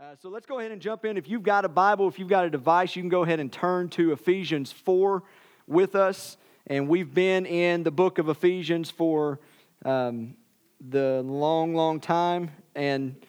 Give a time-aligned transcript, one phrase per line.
[0.00, 1.16] Uh, so let's go ahead and jump in.
[1.16, 3.52] If you've got a Bible, if you've got a device, you can go ahead and
[3.52, 5.22] turn to Ephesians 4
[5.68, 6.36] with us.
[6.66, 9.38] And we've been in the book of Ephesians for
[9.84, 10.36] um,
[10.80, 12.50] the long, long time.
[12.74, 13.24] And,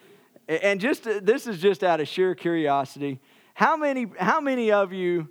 [0.47, 3.21] and just this is just out of sheer curiosity.
[3.53, 5.29] How many, how many of you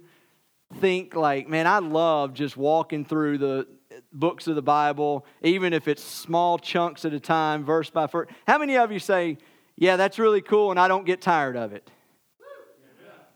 [0.77, 3.67] think, like, man, I love just walking through the
[4.13, 8.29] books of the Bible, even if it's small chunks at a time, verse by verse?
[8.47, 9.39] How many of you say,
[9.77, 11.91] yeah, that's really cool, and I don't get tired of it.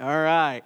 [0.00, 0.62] All right.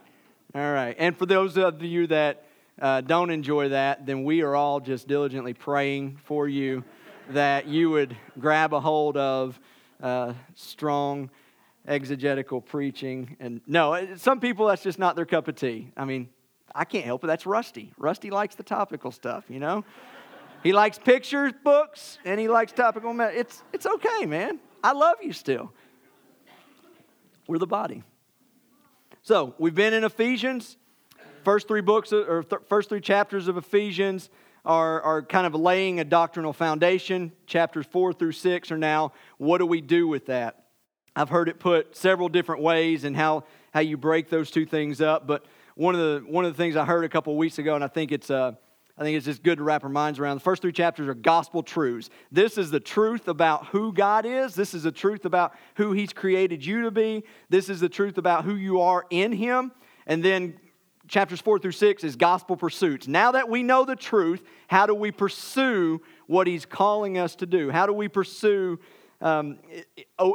[0.54, 0.94] All right.
[0.98, 2.44] And for those of you that
[2.80, 6.84] uh, don't enjoy that, then we are all just diligently praying for you
[7.30, 9.58] that you would grab a hold of
[10.02, 11.30] uh, strong
[11.88, 13.36] exegetical preaching.
[13.40, 15.90] And no, some people, that's just not their cup of tea.
[15.96, 16.28] I mean,
[16.74, 17.28] I can't help it.
[17.28, 17.92] That's Rusty.
[17.96, 19.84] Rusty likes the topical stuff, you know?
[20.62, 23.18] he likes pictures, books, and he likes topical.
[23.20, 24.60] It's, it's okay, man.
[24.82, 25.72] I love you still.
[27.46, 28.02] We're the body.
[29.22, 30.76] So we've been in Ephesians.
[31.44, 34.30] First three books or th- first three chapters of Ephesians
[34.64, 37.32] are, are kind of laying a doctrinal foundation.
[37.46, 40.66] Chapters four through six are now what do we do with that?
[41.14, 45.00] I've heard it put several different ways and how, how you break those two things
[45.00, 45.26] up.
[45.26, 45.44] But
[45.74, 47.88] one of the one of the things I heard a couple weeks ago, and I
[47.88, 48.52] think it's uh,
[48.98, 50.36] I think it's just good to wrap our minds around.
[50.36, 52.10] The first three chapters are gospel truths.
[52.30, 54.54] This is the truth about who God is.
[54.54, 57.24] This is the truth about who He's created you to be.
[57.48, 59.72] This is the truth about who you are in Him.
[60.06, 60.58] And then
[61.08, 63.08] chapters four through six is gospel pursuits.
[63.08, 67.46] Now that we know the truth, how do we pursue what He's calling us to
[67.46, 67.70] do?
[67.70, 68.78] How do we pursue
[69.22, 69.58] um,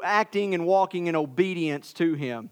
[0.03, 2.50] acting and walking in obedience to Him?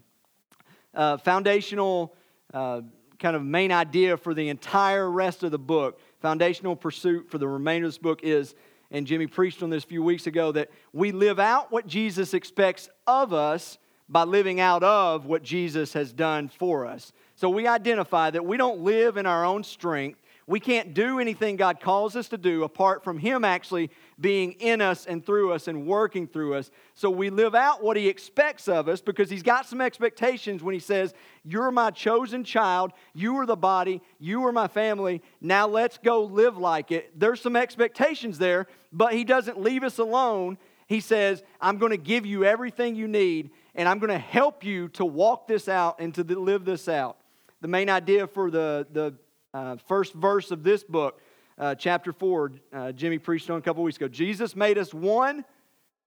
[0.94, 2.14] Uh, foundational.
[2.54, 2.82] Uh,
[3.18, 7.48] kind of main idea for the entire rest of the book, foundational pursuit for the
[7.48, 8.54] remainder of this book is,
[8.90, 12.34] and Jimmy preached on this a few weeks ago, that we live out what Jesus
[12.34, 17.12] expects of us by living out of what Jesus has done for us.
[17.34, 20.20] So we identify that we don't live in our own strength.
[20.46, 24.80] We can't do anything God calls us to do apart from Him actually being in
[24.80, 26.70] us and through us and working through us.
[26.94, 30.72] So we live out what He expects of us because He's got some expectations when
[30.72, 31.12] He says,
[31.44, 36.24] You're my chosen child, you are the body, you are my family, now let's go
[36.24, 37.18] live like it.
[37.18, 40.56] There's some expectations there, but He doesn't leave us alone.
[40.86, 44.64] He says, I'm going to give you everything you need, and I'm going to help
[44.64, 47.18] you to walk this out and to live this out.
[47.60, 49.14] The main idea for the, the
[49.52, 51.20] uh, first verse of this book,
[51.58, 54.08] uh, chapter 4, uh, Jimmy preached on a couple weeks ago.
[54.08, 55.44] Jesus made us one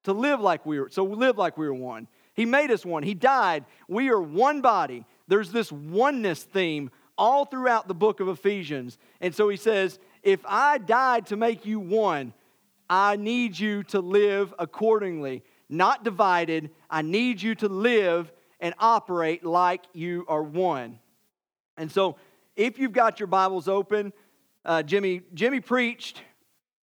[0.03, 2.07] to live like we were, so we live like we were one.
[2.33, 3.03] He made us one.
[3.03, 3.65] He died.
[3.87, 5.05] We are one body.
[5.27, 8.97] There's this oneness theme all throughout the book of Ephesians.
[9.19, 12.33] And so he says, if I died to make you one,
[12.89, 16.71] I need you to live accordingly, not divided.
[16.89, 20.99] I need you to live and operate like you are one.
[21.77, 22.15] And so
[22.55, 24.13] if you've got your Bibles open,
[24.69, 26.21] uh, Jimmy, Jimmy preached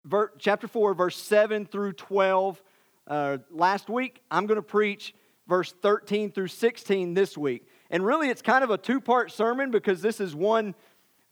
[0.03, 2.61] ver, chapter 4, verse 7 through 12
[3.07, 4.21] uh, last week.
[4.29, 5.15] I'm going to preach
[5.47, 7.65] verse 13 through 16 this week.
[7.89, 10.75] And really, it's kind of a two part sermon because this is one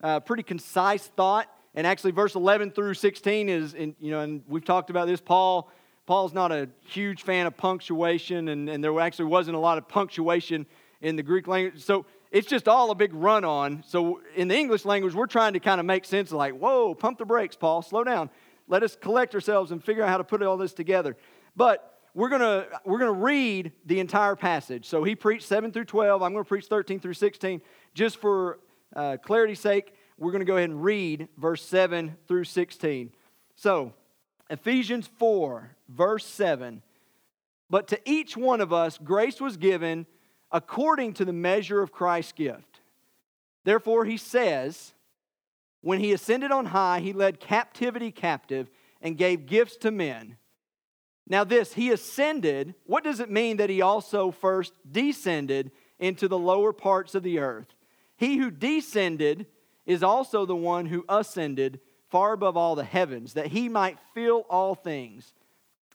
[0.02, 1.46] uh, pretty concise thought.
[1.74, 5.20] And actually, verse 11 through 16 is, in, you know, and we've talked about this.
[5.20, 5.70] Paul,
[6.06, 9.88] Paul's not a huge fan of punctuation, and, and there actually wasn't a lot of
[9.88, 10.64] punctuation
[11.02, 11.84] in the Greek language.
[11.84, 13.82] So it's just all a big run on.
[13.86, 16.94] So in the English language, we're trying to kind of make sense of like, whoa,
[16.94, 18.30] pump the brakes, Paul, slow down.
[18.68, 21.16] Let us collect ourselves and figure out how to put all this together.
[21.54, 24.86] But we're gonna we're gonna read the entire passage.
[24.86, 26.22] So he preached 7 through 12.
[26.22, 27.60] I'm gonna preach 13 through 16.
[27.94, 28.58] Just for
[28.94, 33.12] uh, clarity's sake, we're gonna go ahead and read verse 7 through 16.
[33.54, 33.92] So
[34.50, 36.82] Ephesians 4, verse 7.
[37.68, 40.06] But to each one of us, grace was given
[40.50, 42.80] according to the measure of Christ's gift.
[43.64, 44.94] Therefore, he says,
[45.80, 48.68] when he ascended on high, he led captivity captive
[49.00, 50.36] and gave gifts to men.
[51.28, 56.38] Now, this, he ascended, what does it mean that he also first descended into the
[56.38, 57.74] lower parts of the earth?
[58.16, 59.46] He who descended
[59.84, 64.46] is also the one who ascended far above all the heavens, that he might fill
[64.48, 65.34] all things.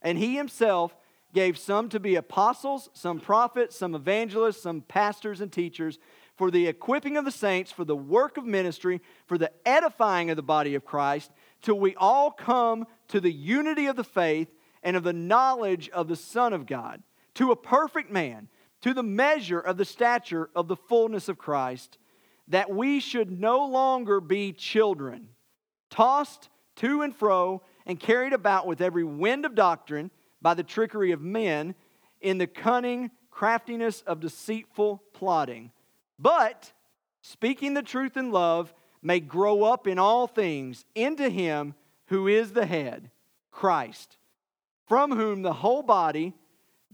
[0.01, 0.95] And he himself
[1.33, 5.99] gave some to be apostles, some prophets, some evangelists, some pastors and teachers
[6.35, 10.35] for the equipping of the saints, for the work of ministry, for the edifying of
[10.35, 11.31] the body of Christ,
[11.61, 14.47] till we all come to the unity of the faith
[14.81, 17.03] and of the knowledge of the Son of God,
[17.35, 18.47] to a perfect man,
[18.81, 21.99] to the measure of the stature of the fullness of Christ,
[22.47, 25.29] that we should no longer be children,
[25.89, 30.09] tossed to and fro and carried about with every wind of doctrine
[30.41, 31.75] by the trickery of men
[32.19, 35.71] in the cunning craftiness of deceitful plotting.
[36.19, 36.71] But
[37.21, 41.73] speaking the truth in love may grow up in all things into him
[42.07, 43.09] who is the head,
[43.51, 44.17] Christ,
[44.87, 46.33] from whom the whole body,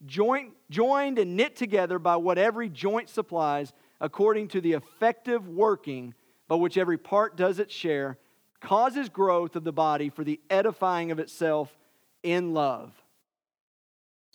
[0.06, 6.14] joint, joined and knit together by what every joint supplies, according to the effective working
[6.48, 8.18] by which every part does its share,
[8.62, 11.76] causes growth of the body for the edifying of itself
[12.24, 12.92] in love.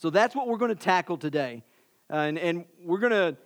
[0.02, 1.62] So that's what we're going to tackle today.
[2.12, 3.36] Uh, and, and we're going to,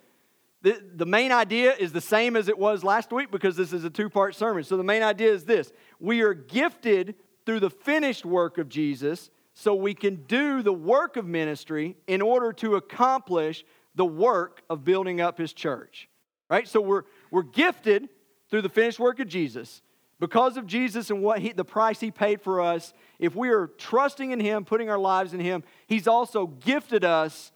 [0.63, 3.83] the, the main idea is the same as it was last week because this is
[3.83, 4.63] a two part sermon.
[4.63, 7.13] So the main idea is this we are gifted
[7.45, 12.23] through the finished work of Jesus so we can do the work of ministry in
[12.23, 13.63] order to accomplish
[13.93, 16.09] the work of building up his church.
[16.49, 16.67] Right?
[16.67, 18.09] So we're, we're gifted
[18.49, 19.83] through the finished work of Jesus.
[20.19, 23.67] Because of Jesus and what he, the price he paid for us, if we are
[23.67, 27.51] trusting in him, putting our lives in him, he's also gifted us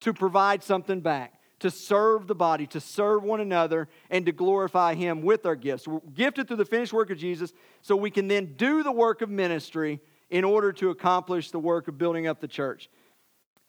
[0.00, 4.94] to provide something back, to serve the body, to serve one another, and to glorify
[4.94, 5.86] him with our gifts.
[5.86, 9.22] We're gifted through the finished work of Jesus so we can then do the work
[9.22, 12.88] of ministry in order to accomplish the work of building up the church.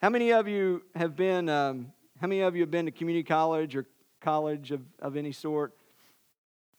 [0.01, 3.23] How many of you have been, um, how many of you have been to community
[3.23, 3.85] college or
[4.19, 5.75] college of, of any sort?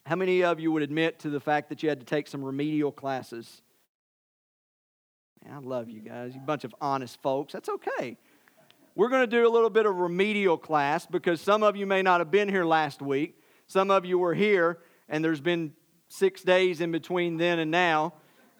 [0.04, 2.44] How many of you would admit to the fact that you had to take some
[2.44, 3.62] remedial classes?
[5.44, 7.52] Man, I love you guys, you bunch of honest folks.
[7.52, 8.16] That's okay.
[8.94, 12.02] We're going to do a little bit of remedial class because some of you may
[12.02, 13.38] not have been here last week.
[13.66, 15.72] Some of you were here, and there's been
[16.08, 18.12] six days in between then and now.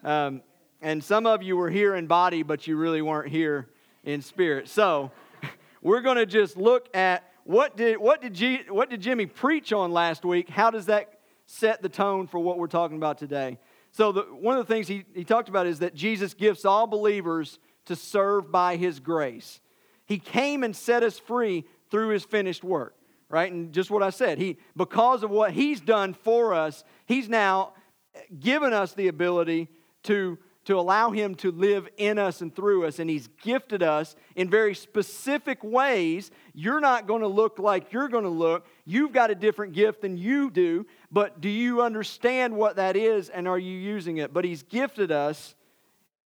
[0.03, 0.41] Um,
[0.81, 3.69] and some of you were here in body, but you really weren't here
[4.03, 4.67] in spirit.
[4.69, 5.11] So
[5.81, 9.71] we're going to just look at what did, what, did G, what did Jimmy preach
[9.71, 10.49] on last week?
[10.49, 11.12] How does that
[11.53, 13.59] set the tone for what we're talking about today.
[13.91, 16.87] So, the, one of the things he, he talked about is that Jesus gifts all
[16.87, 19.61] believers to serve by his grace.
[20.05, 22.95] He came and set us free through his finished work,
[23.29, 23.51] right?
[23.51, 27.73] And just what I said, he, because of what he's done for us, he's now
[28.39, 29.69] given us the ability
[30.03, 32.99] to to allow Him to live in us and through us.
[32.99, 36.31] And He's gifted us in very specific ways.
[36.53, 38.65] You're not going to look like you're going to look.
[38.85, 43.29] You've got a different gift than you do, but do you understand what that is
[43.29, 44.33] and are you using it?
[44.33, 45.53] But He's gifted us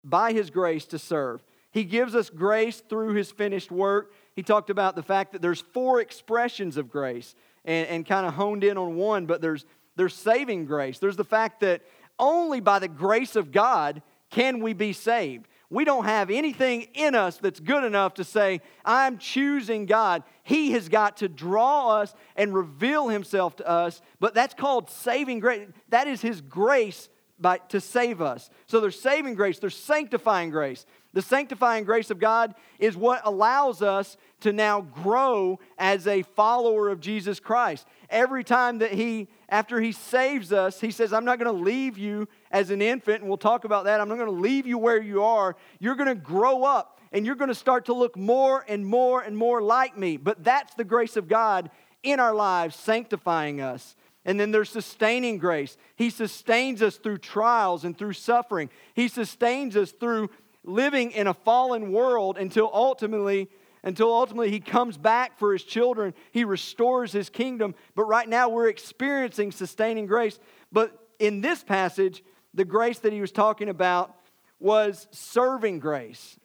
[0.04, 1.42] by His grace to serve.
[1.72, 4.14] He gives us grace through His finished work.
[4.36, 8.34] He talked about the fact that there's four expressions of grace and, and kind of
[8.34, 11.00] honed in on one, but there's, there's saving grace.
[11.00, 11.82] There's the fact that
[12.20, 15.48] only by the grace of God can we be saved?
[15.70, 20.24] We don't have anything in us that's good enough to say, I'm choosing God.
[20.44, 25.40] He has got to draw us and reveal Himself to us, but that's called saving
[25.40, 25.68] grace.
[25.90, 27.10] That is His grace
[27.40, 28.50] by, to save us.
[28.68, 30.86] So there's saving grace, there's sanctifying grace.
[31.14, 36.90] The sanctifying grace of God is what allows us to now grow as a follower
[36.90, 37.88] of Jesus Christ.
[38.10, 41.98] Every time that He, after He saves us, He says, I'm not going to leave
[41.98, 44.02] you as an infant, and we'll talk about that.
[44.02, 45.56] I'm not going to leave you where you are.
[45.80, 49.22] You're going to grow up and you're going to start to look more and more
[49.22, 50.18] and more like me.
[50.18, 51.70] But that's the grace of God
[52.04, 53.96] in our lives, sanctifying us.
[54.26, 55.78] And then there's sustaining grace.
[55.96, 58.70] He sustains us through trials and through suffering.
[58.94, 60.30] He sustains us through
[60.64, 63.50] living in a fallen world until ultimately
[63.86, 66.14] until ultimately he comes back for his children.
[66.32, 67.76] He restores his kingdom.
[67.96, 70.40] But right now we're experiencing sustaining grace.
[70.72, 74.16] But in this passage the grace that he was talking about
[74.60, 76.38] was serving grace.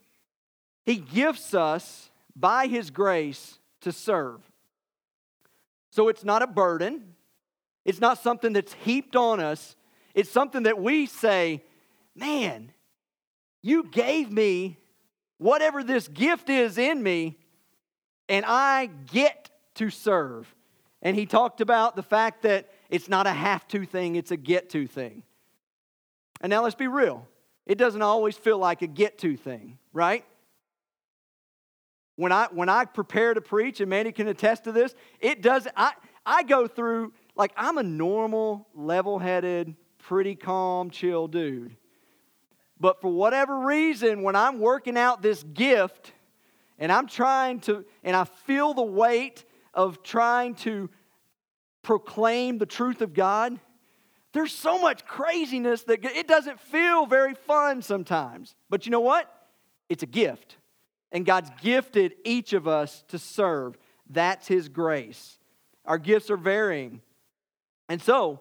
[0.85, 4.41] He gifts us by his grace to serve.
[5.91, 7.15] So it's not a burden.
[7.85, 9.77] It's not something that's heaped on us.
[10.15, 11.63] It's something that we say
[12.15, 12.73] man
[13.63, 14.79] you gave me
[15.39, 17.39] whatever this gift is in me,
[18.31, 20.55] and I get to serve.
[21.03, 24.37] And he talked about the fact that it's not a have to thing, it's a
[24.37, 25.25] get to thing.
[26.41, 27.27] And now let's be real.
[27.67, 30.25] It doesn't always feel like a get to thing, right?
[32.17, 35.67] When I when I prepare to preach, and Manny can attest to this, it does
[35.77, 35.93] I
[36.25, 41.77] I go through like I'm a normal, level-headed, pretty calm, chill dude.
[42.79, 46.13] But for whatever reason, when I'm working out this gift
[46.81, 49.45] and I'm trying to, and I feel the weight
[49.75, 50.89] of trying to
[51.83, 53.61] proclaim the truth of God,
[54.33, 58.57] there's so much craziness that it doesn't feel very fun sometimes.
[58.71, 59.31] But you know what?
[59.89, 60.57] It's a gift.
[61.13, 63.77] And God's gifted each of us to serve.
[64.09, 65.39] That's His grace.
[65.85, 67.03] Our gifts are varying.
[67.89, 68.41] And so,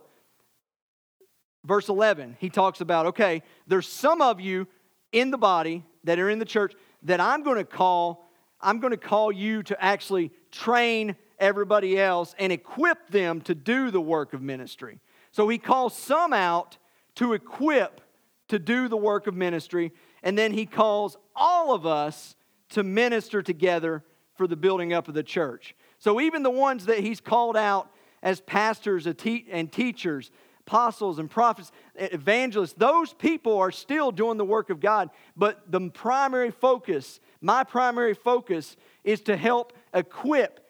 [1.65, 4.67] verse 11, he talks about okay, there's some of you
[5.11, 8.28] in the body that are in the church that I'm going to call
[8.61, 13.91] I'm going to call you to actually train everybody else and equip them to do
[13.91, 14.99] the work of ministry.
[15.31, 16.77] So he calls some out
[17.15, 18.01] to equip
[18.49, 19.91] to do the work of ministry,
[20.23, 22.35] and then he calls all of us
[22.69, 24.03] to minister together
[24.35, 25.75] for the building up of the church.
[25.97, 31.71] So even the ones that he's called out as pastors and teachers, apostles and prophets,
[31.95, 35.09] evangelists, those people are still doing the work of God.
[35.35, 40.65] But the primary focus, my primary focus, is to help equip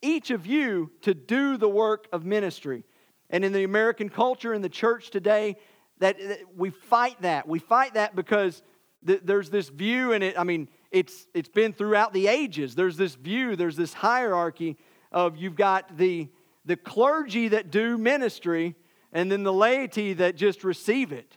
[0.00, 2.84] each of you to do the work of ministry.
[3.30, 5.56] And in the American culture, in the church today,
[5.98, 6.16] that,
[6.56, 7.48] we fight that.
[7.48, 8.62] We fight that because
[9.02, 12.74] there's this view, and it, I mean, it's, it's been throughout the ages.
[12.74, 14.76] There's this view, there's this hierarchy
[15.10, 16.28] of you've got the,
[16.64, 18.76] the clergy that do ministry,
[19.12, 21.36] and then the laity that just receive it,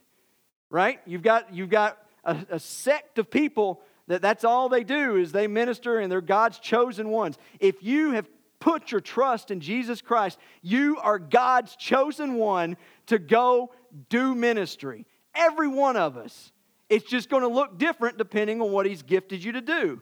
[0.69, 0.99] right?
[1.05, 5.31] You've got, you've got a, a sect of people that that's all they do is
[5.31, 7.37] they minister and they're God's chosen ones.
[7.59, 8.27] If you have
[8.59, 13.71] put your trust in Jesus Christ, you are God's chosen one to go
[14.09, 15.05] do ministry.
[15.33, 16.51] Every one of us.
[16.89, 20.01] It's just going to look different depending on what He's gifted you to do.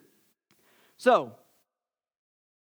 [0.97, 1.31] So,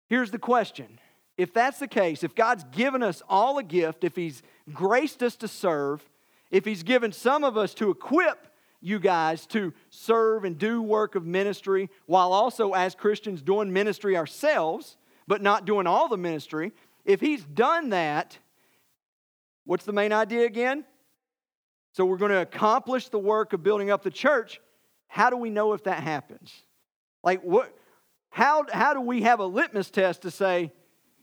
[0.07, 0.99] here's the question.
[1.37, 5.35] If that's the case, if God's given us all a gift, if He's graced us
[5.37, 6.07] to serve,
[6.51, 8.47] if He's given some of us to equip
[8.83, 14.17] you guys to serve and do work of ministry while also, as Christians, doing ministry
[14.17, 14.97] ourselves,
[15.27, 16.71] but not doing all the ministry,
[17.05, 18.37] if He's done that,
[19.65, 20.85] what's the main idea again?
[21.93, 24.59] So we're going to accomplish the work of building up the church.
[25.07, 26.51] How do we know if that happens?
[27.23, 27.73] Like what
[28.29, 30.71] how how do we have a litmus test to say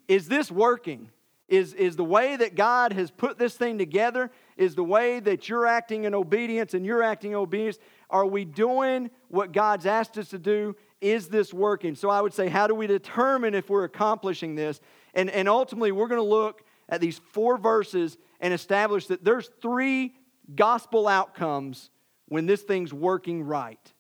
[0.08, 1.10] is this working?
[1.50, 5.48] Is, is the way that God has put this thing together, is the way that
[5.48, 7.78] you're acting in obedience and you're acting in obedience,
[8.08, 10.76] are we doing what God's asked us to do?
[11.00, 11.96] Is this working?
[11.96, 14.80] So I would say, how do we determine if we're accomplishing this?
[15.12, 19.50] And, and ultimately, we're going to look at these four verses and establish that there's
[19.60, 20.14] three
[20.54, 21.90] gospel outcomes
[22.26, 23.92] when this thing's working right.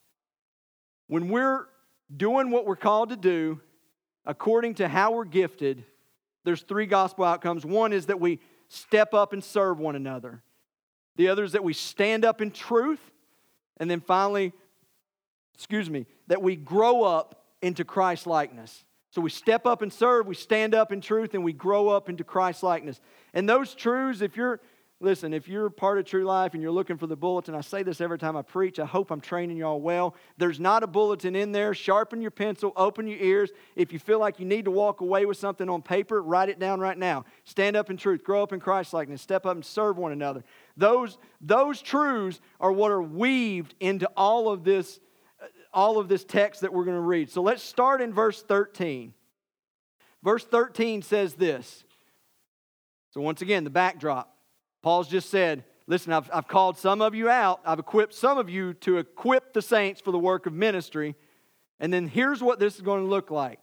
[1.08, 1.66] When we're
[2.16, 3.60] doing what we're called to do
[4.24, 5.84] according to how we're gifted,
[6.44, 7.64] there's three gospel outcomes.
[7.64, 10.42] One is that we step up and serve one another.
[11.16, 13.00] The other is that we stand up in truth.
[13.76, 14.52] And then finally,
[15.54, 18.84] excuse me, that we grow up into Christ likeness.
[19.10, 22.08] So we step up and serve, we stand up in truth, and we grow up
[22.08, 23.00] into Christ likeness.
[23.34, 24.60] And those truths, if you're
[25.02, 27.82] Listen, if you're part of True Life and you're looking for the bulletin, I say
[27.82, 28.78] this every time I preach.
[28.78, 30.14] I hope I'm training y'all well.
[30.36, 31.72] There's not a bulletin in there.
[31.72, 33.50] Sharpen your pencil, open your ears.
[33.76, 36.58] If you feel like you need to walk away with something on paper, write it
[36.58, 37.24] down right now.
[37.44, 40.44] Stand up in truth, grow up in Christ likeness, step up and serve one another.
[40.76, 45.00] Those, those truths are what are weaved into all of this,
[45.72, 47.30] all of this text that we're going to read.
[47.30, 49.14] So let's start in verse 13.
[50.22, 51.84] Verse 13 says this.
[53.12, 54.36] So once again, the backdrop.
[54.82, 57.60] Paul's just said, Listen, I've, I've called some of you out.
[57.64, 61.16] I've equipped some of you to equip the saints for the work of ministry.
[61.80, 63.58] And then here's what this is going to look like.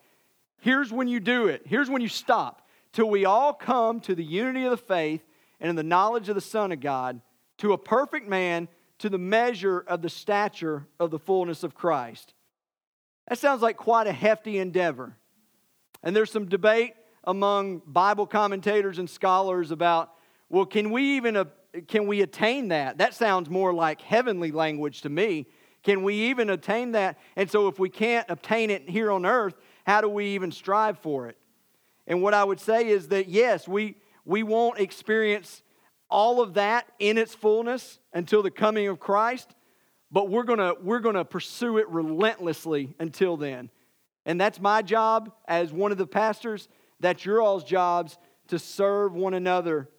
[0.59, 1.61] Here's when you do it.
[1.65, 2.67] Here's when you stop.
[2.91, 5.21] Till we all come to the unity of the faith
[5.61, 7.21] and in the knowledge of the Son of God,
[7.59, 8.67] to a perfect man,
[8.99, 12.33] to the measure of the stature of the fullness of Christ.
[13.29, 15.15] That sounds like quite a hefty endeavor.
[16.03, 16.93] And there's some debate
[17.23, 20.11] among Bible commentators and scholars about
[20.49, 21.45] well, can we even uh,
[21.87, 22.97] can we attain that?
[22.97, 25.47] That sounds more like heavenly language to me.
[25.83, 27.17] Can we even attain that?
[27.35, 30.99] And so if we can't obtain it here on earth, how do we even strive
[30.99, 31.37] for it?
[32.07, 35.61] And what I would say is that yes, we we won't experience
[36.09, 39.53] all of that in its fullness until the coming of Christ,
[40.11, 43.69] but we're going to we're going to pursue it relentlessly until then.
[44.25, 46.67] And that's my job as one of the pastors,
[46.99, 49.89] that's your all's jobs to serve one another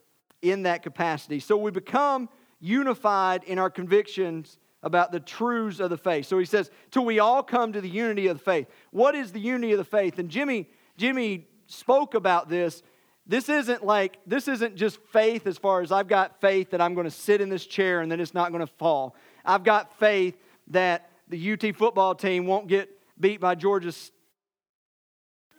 [0.41, 1.39] in that capacity.
[1.39, 2.29] So we become
[2.59, 6.25] unified in our convictions about the truths of the faith.
[6.25, 8.67] So he says, till we all come to the unity of the faith.
[8.91, 10.19] What is the unity of the faith?
[10.19, 12.81] And Jimmy, Jimmy spoke about this.
[13.27, 16.95] This isn't like, this isn't just faith as far as I've got faith that I'm
[16.95, 19.15] going to sit in this chair and then it's not going to fall.
[19.45, 20.35] I've got faith
[20.69, 24.11] that the UT football team won't get beat by Georgia's.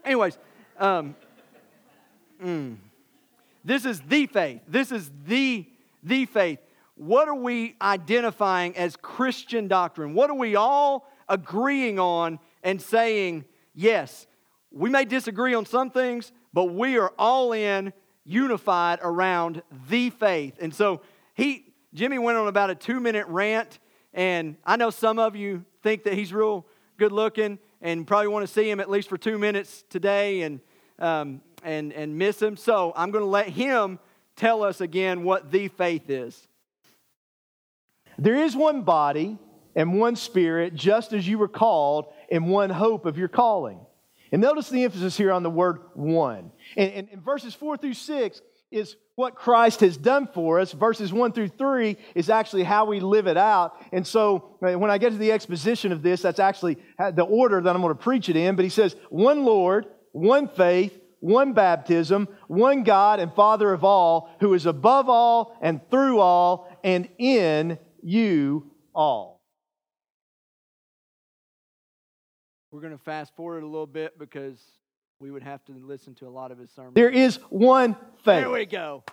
[0.04, 0.38] Anyways,
[0.78, 1.14] um,
[2.42, 2.76] mm.
[3.64, 4.62] This is the faith.
[4.66, 5.66] This is the,
[6.02, 6.58] the faith.
[6.94, 10.14] What are we identifying as Christian doctrine?
[10.14, 14.26] What are we all agreeing on and saying, yes,
[14.70, 17.92] we may disagree on some things, but we are all in,
[18.24, 20.54] unified around the faith.
[20.60, 21.00] And so
[21.34, 23.78] he, Jimmy went on about a two minute rant,
[24.12, 26.66] and I know some of you think that he's real
[26.98, 30.60] good looking and probably want to see him at least for two minutes today and,
[30.98, 32.56] um, and, and miss him.
[32.56, 33.98] So I'm going to let him
[34.36, 36.48] tell us again what the faith is.
[38.18, 39.38] There is one body
[39.74, 43.80] and one spirit, just as you were called, and one hope of your calling.
[44.32, 46.52] And notice the emphasis here on the word one.
[46.76, 48.40] And, and, and verses four through six
[48.70, 50.72] is what Christ has done for us.
[50.72, 53.76] Verses 1 through 3 is actually how we live it out.
[53.92, 57.60] And so uh, when I get to the exposition of this, that's actually the order
[57.60, 58.56] that I'm going to preach it in.
[58.56, 64.30] But he says, one Lord, one faith, one baptism, one God and Father of all,
[64.40, 69.40] who is above all and through all and in you all.
[72.72, 74.60] We're going to fast forward a little bit because
[75.18, 76.94] we would have to listen to a lot of his sermons.
[76.94, 78.42] There is one faith.
[78.42, 79.04] There we go.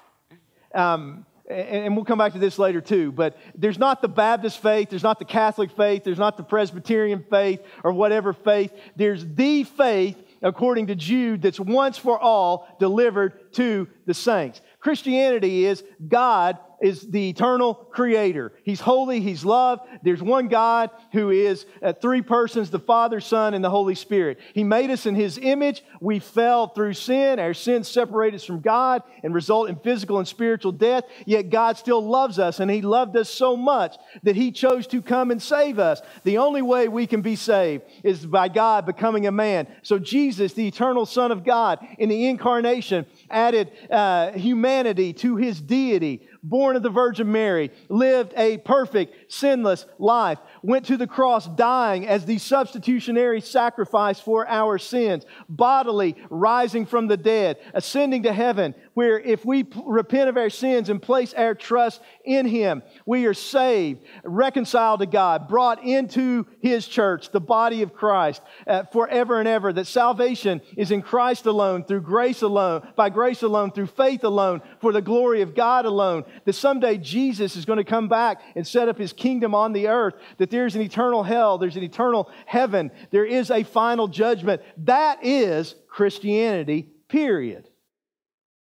[0.73, 4.89] Um, and we'll come back to this later too, but there's not the Baptist faith,
[4.89, 8.73] there's not the Catholic faith, there's not the Presbyterian faith or whatever faith.
[8.97, 14.61] There's the faith, according to Jude, that's once for all delivered to the saints.
[14.79, 18.53] Christianity is God is the eternal creator.
[18.63, 19.79] He's holy, He's love.
[20.03, 24.39] There's one God who is uh, three persons the Father, Son, and the Holy Spirit.
[24.53, 25.83] He made us in His image.
[25.99, 27.39] We fell through sin.
[27.39, 31.05] Our sins separate us from God and result in physical and spiritual death.
[31.25, 35.01] Yet God still loves us, and He loved us so much that He chose to
[35.01, 36.01] come and save us.
[36.23, 39.67] The only way we can be saved is by God becoming a man.
[39.81, 45.59] So, Jesus, the eternal Son of God, in the incarnation, added uh, humanity to His
[45.59, 51.47] deity born of the Virgin Mary, lived a perfect, sinless life, went to the cross
[51.47, 58.33] dying as the substitutionary sacrifice for our sins, bodily rising from the dead, ascending to
[58.33, 63.27] heaven, where if we repent of our sins and place our trust in Him, we
[63.27, 69.37] are saved, reconciled to God, brought into His church, the body of Christ, uh, forever
[69.37, 69.71] and ever.
[69.71, 74.63] That salvation is in Christ alone, through grace alone, by grace alone, through faith alone,
[74.81, 76.23] for the glory of God alone.
[76.45, 79.89] That someday Jesus is going to come back and set up His kingdom on the
[79.89, 80.15] earth.
[80.39, 84.63] That there's an eternal hell, there's an eternal heaven, there is a final judgment.
[84.85, 87.66] That is Christianity, period.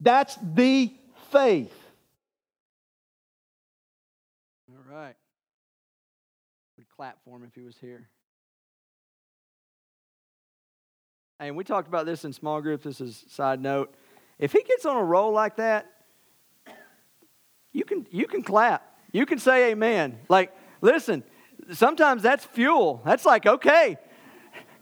[0.00, 0.92] That's the
[1.30, 1.74] faith.
[4.70, 5.14] All right.
[6.78, 8.08] We'd clap for him if he was here.
[11.38, 12.84] And we talked about this in small groups.
[12.84, 13.94] This is side note.
[14.38, 15.86] If he gets on a roll like that,
[17.72, 18.86] you can you can clap.
[19.12, 20.18] You can say amen.
[20.28, 21.24] Like, listen,
[21.72, 23.02] sometimes that's fuel.
[23.04, 23.96] That's like, okay,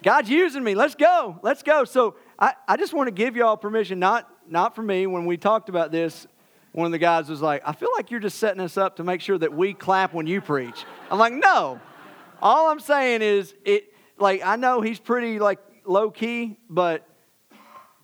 [0.03, 0.75] God's using me.
[0.75, 1.39] Let's go.
[1.43, 1.85] Let's go.
[1.85, 5.07] So I, I just want to give y'all permission, not not for me.
[5.07, 6.27] When we talked about this,
[6.73, 9.05] one of the guys was like, I feel like you're just setting us up to
[9.05, 10.85] make sure that we clap when you preach.
[11.11, 11.81] I'm like, no.
[12.41, 17.07] All I'm saying is it like I know he's pretty like low key, but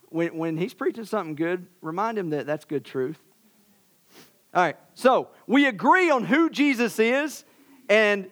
[0.09, 3.19] when when he's preaching something good, remind him that that's good truth.
[4.55, 4.77] All right.
[4.95, 7.45] So, we agree on who Jesus is
[7.89, 8.31] and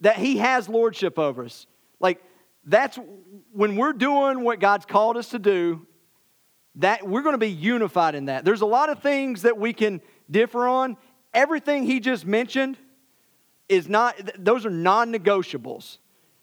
[0.00, 1.66] that he has lordship over us.
[2.00, 2.22] Like
[2.64, 2.98] that's
[3.52, 5.86] when we're doing what God's called us to do,
[6.76, 8.44] that we're going to be unified in that.
[8.44, 10.96] There's a lot of things that we can differ on.
[11.32, 12.76] Everything he just mentioned
[13.68, 15.98] is not, those are non negotiables,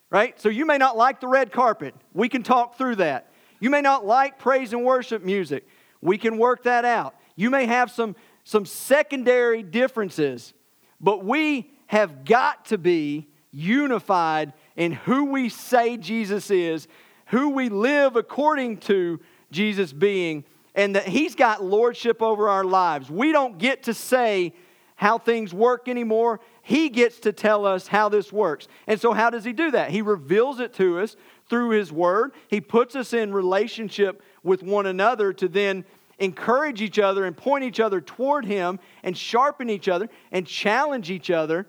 [0.09, 0.39] right?
[0.39, 1.95] So you may not like the red carpet.
[2.13, 3.31] We can talk through that.
[3.59, 5.67] You may not like praise and worship music.
[6.01, 7.15] We can work that out.
[7.35, 10.53] You may have some, some secondary differences,
[10.99, 16.87] but we have got to be unified in who we say Jesus is,
[17.27, 19.19] who we live according to
[19.51, 23.09] Jesus being, and that He's got lordship over our lives.
[23.09, 24.53] We don't get to say
[25.01, 26.39] how things work anymore.
[26.61, 28.67] He gets to tell us how this works.
[28.85, 29.89] And so, how does He do that?
[29.89, 31.15] He reveals it to us
[31.49, 32.33] through His Word.
[32.47, 35.85] He puts us in relationship with one another to then
[36.19, 41.09] encourage each other and point each other toward Him and sharpen each other and challenge
[41.09, 41.65] each other.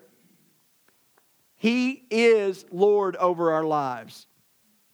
[1.57, 4.27] He is Lord over our lives.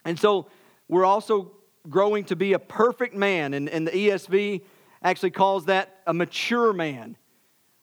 [0.05, 0.49] And so,
[0.87, 1.58] we're also
[1.89, 4.63] growing to be a perfect man, and, and the ESV
[5.03, 7.17] actually calls that a mature man.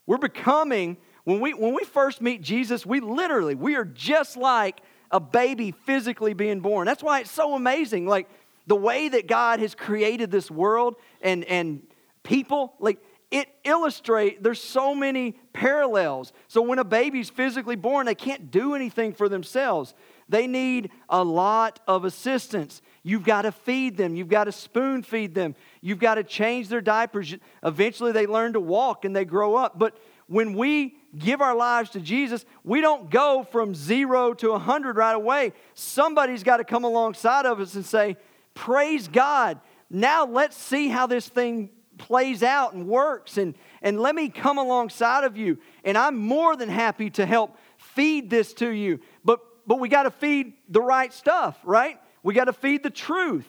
[0.05, 4.81] We're becoming, when we, when we first meet Jesus, we literally, we are just like
[5.11, 6.85] a baby physically being born.
[6.85, 8.05] That's why it's so amazing.
[8.05, 8.29] Like
[8.67, 11.81] the way that God has created this world and, and
[12.23, 12.99] people, like
[13.31, 16.31] it illustrate there's so many parallels.
[16.47, 19.93] So when a baby's physically born, they can't do anything for themselves.
[20.29, 22.81] They need a lot of assistance.
[23.07, 24.15] You've got to feed them.
[24.15, 25.53] You've got to spoon feed them.
[25.79, 27.35] You've got to change their diapers.
[27.63, 29.77] Eventually, they learn to walk and they grow up.
[29.77, 34.97] But when we give our lives to Jesus, we don't go from zero to 100
[34.97, 35.53] right away.
[35.75, 38.17] Somebody's got to come alongside of us and say,
[38.55, 39.59] Praise God.
[39.87, 43.37] Now let's see how this thing plays out and works.
[43.37, 45.59] And, and let me come alongside of you.
[45.83, 48.99] And I'm more than happy to help feed this to you.
[49.23, 51.99] But, but we got to feed the right stuff, right?
[52.25, 53.45] We got to feed the truth.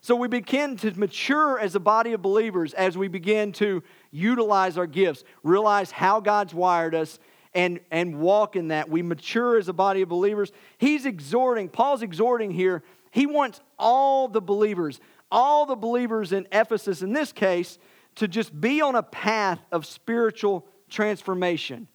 [0.00, 4.76] So we begin to mature as a body of believers as we begin to utilize
[4.76, 7.20] our gifts, realize how God's wired us,
[7.54, 8.90] and, and walk in that.
[8.90, 10.50] We mature as a body of believers.
[10.76, 14.98] He's exhorting, Paul's exhorting here, he wants all the believers,
[15.30, 17.78] all the believers in Ephesus, in this case,
[18.16, 21.86] to just be on a path of spiritual transformation,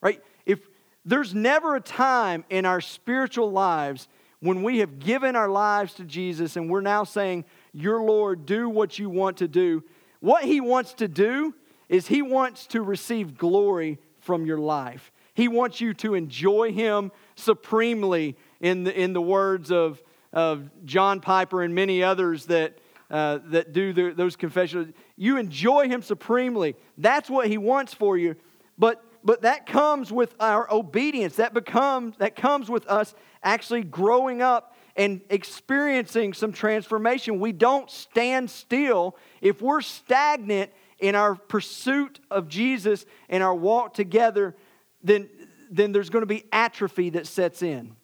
[0.00, 0.22] right?
[0.46, 0.60] If
[1.04, 4.06] there's never a time in our spiritual lives
[4.42, 8.68] when we have given our lives to Jesus and we're now saying, Your Lord, do
[8.68, 9.84] what you want to do,
[10.18, 11.54] what He wants to do
[11.88, 15.12] is He wants to receive glory from your life.
[15.34, 20.02] He wants you to enjoy Him supremely, in the, in the words of,
[20.32, 22.78] of John Piper and many others that,
[23.12, 24.92] uh, that do the, those confessions.
[25.16, 26.74] You enjoy Him supremely.
[26.98, 28.34] That's what He wants for you.
[28.76, 31.36] But but that comes with our obedience.
[31.36, 37.40] That becomes that comes with us actually growing up and experiencing some transformation.
[37.40, 39.16] We don't stand still.
[39.40, 44.54] If we're stagnant in our pursuit of Jesus and our walk together,
[45.02, 45.28] then,
[45.70, 47.96] then there's going to be atrophy that sets in.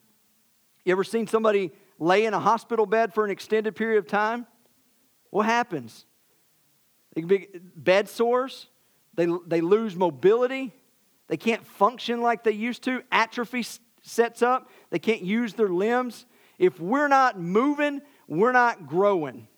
[0.85, 4.47] You ever seen somebody lay in a hospital bed for an extended period of time?
[5.31, 6.07] What happens?
[7.15, 8.69] They can be bed sores,
[9.15, 10.73] they, they lose mobility,
[11.27, 13.03] they can't function like they used to.
[13.13, 13.65] Atrophy
[14.09, 14.71] sets up.
[14.91, 16.27] They can't use their limbs.
[16.59, 19.49] If we're not moving, we're not growing.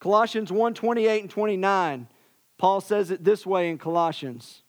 [0.00, 2.08] Colossians 1 28 and 29,
[2.58, 4.62] Paul says it this way in Colossians.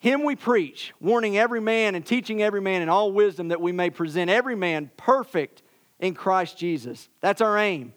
[0.00, 3.72] Him we preach, warning every man and teaching every man in all wisdom that we
[3.72, 5.62] may present every man perfect
[5.98, 7.08] in Christ Jesus.
[7.20, 7.92] That's our aim.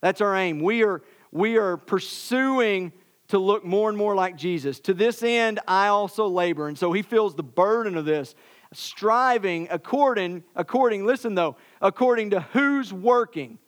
[0.00, 0.58] That's our aim.
[0.60, 2.92] We are, we are pursuing
[3.28, 4.80] to look more and more like Jesus.
[4.80, 6.66] To this end, I also labor.
[6.66, 8.34] And so he feels the burden of this,
[8.76, 13.58] striving according, according, listen though, according to who's working,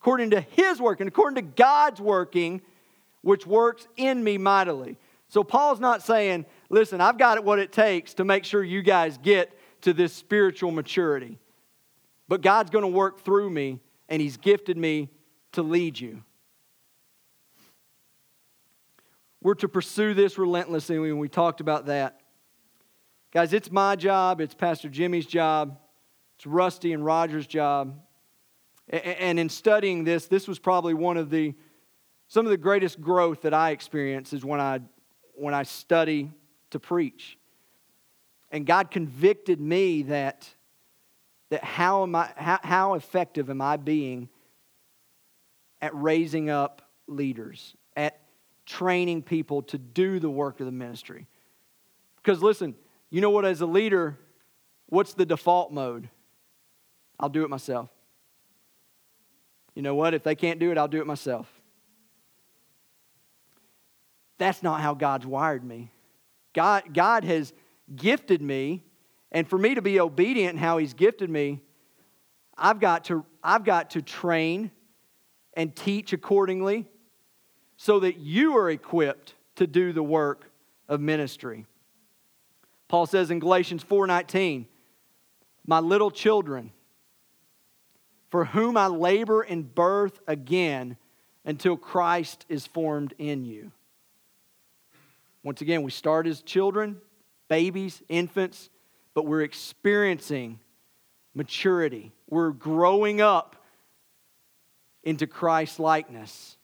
[0.00, 2.62] according to his working, according to God's working,
[3.22, 4.96] which works in me mightily.
[5.28, 9.18] So Paul's not saying, listen, I've got what it takes to make sure you guys
[9.18, 11.38] get to this spiritual maturity.
[12.28, 15.08] But God's going to work through me, and he's gifted me
[15.52, 16.22] to lead you.
[19.42, 22.19] We're to pursue this relentlessly, and we talked about that.
[23.32, 25.78] Guys, it's my job, it's Pastor Jimmy's job,
[26.36, 28.00] it's Rusty and Roger's job.
[28.88, 31.54] And in studying this, this was probably one of the
[32.26, 34.80] some of the greatest growth that I experience is when I
[35.34, 36.32] when I study
[36.70, 37.38] to preach.
[38.50, 40.48] And God convicted me that
[41.50, 44.28] that how am I how, how effective am I being
[45.80, 48.20] at raising up leaders, at
[48.66, 51.26] training people to do the work of the ministry.
[52.16, 52.74] Because listen,
[53.10, 54.16] you know what, as a leader,
[54.86, 56.08] what's the default mode?
[57.18, 57.90] I'll do it myself.
[59.74, 60.14] You know what?
[60.14, 61.48] If they can't do it, I'll do it myself.
[64.38, 65.92] That's not how God's wired me.
[66.54, 67.52] God, God has
[67.94, 68.82] gifted me,
[69.30, 71.60] and for me to be obedient in how He's gifted me,
[72.56, 74.70] I've got to, I've got to train
[75.54, 76.86] and teach accordingly
[77.76, 80.50] so that you are equipped to do the work
[80.88, 81.66] of ministry.
[82.90, 84.66] Paul says in Galatians 4:19,
[85.64, 86.72] "My little children,
[88.30, 90.96] for whom I labor in birth again
[91.44, 93.70] until Christ is formed in you."
[95.44, 97.00] Once again, we start as children,
[97.46, 98.70] babies, infants,
[99.14, 100.58] but we're experiencing
[101.32, 102.10] maturity.
[102.28, 103.64] We're growing up
[105.04, 106.56] into Christ likeness.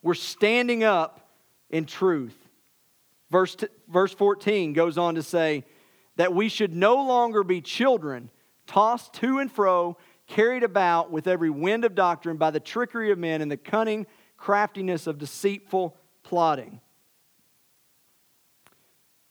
[0.00, 1.28] We're standing up
[1.70, 2.45] in truth.
[3.30, 3.56] Verse,
[3.88, 5.64] verse 14 goes on to say
[6.16, 8.30] that we should no longer be children,
[8.66, 13.18] tossed to and fro, carried about with every wind of doctrine by the trickery of
[13.18, 16.80] men and the cunning craftiness of deceitful plotting.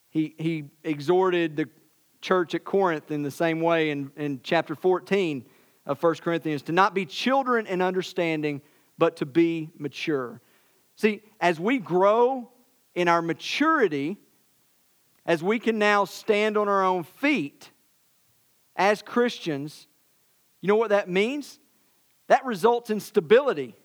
[0.09, 1.69] He, he exhorted the
[2.21, 5.45] church at Corinth in the same way in, in chapter 14
[5.85, 8.61] of 1 Corinthians to not be children in understanding,
[8.97, 10.41] but to be mature.
[10.95, 12.49] See, as we grow
[12.95, 14.17] in our maturity,
[15.25, 17.69] as we can now stand on our own feet
[18.75, 19.87] as Christians,
[20.61, 21.59] you know what that means?
[22.27, 23.75] That results in stability.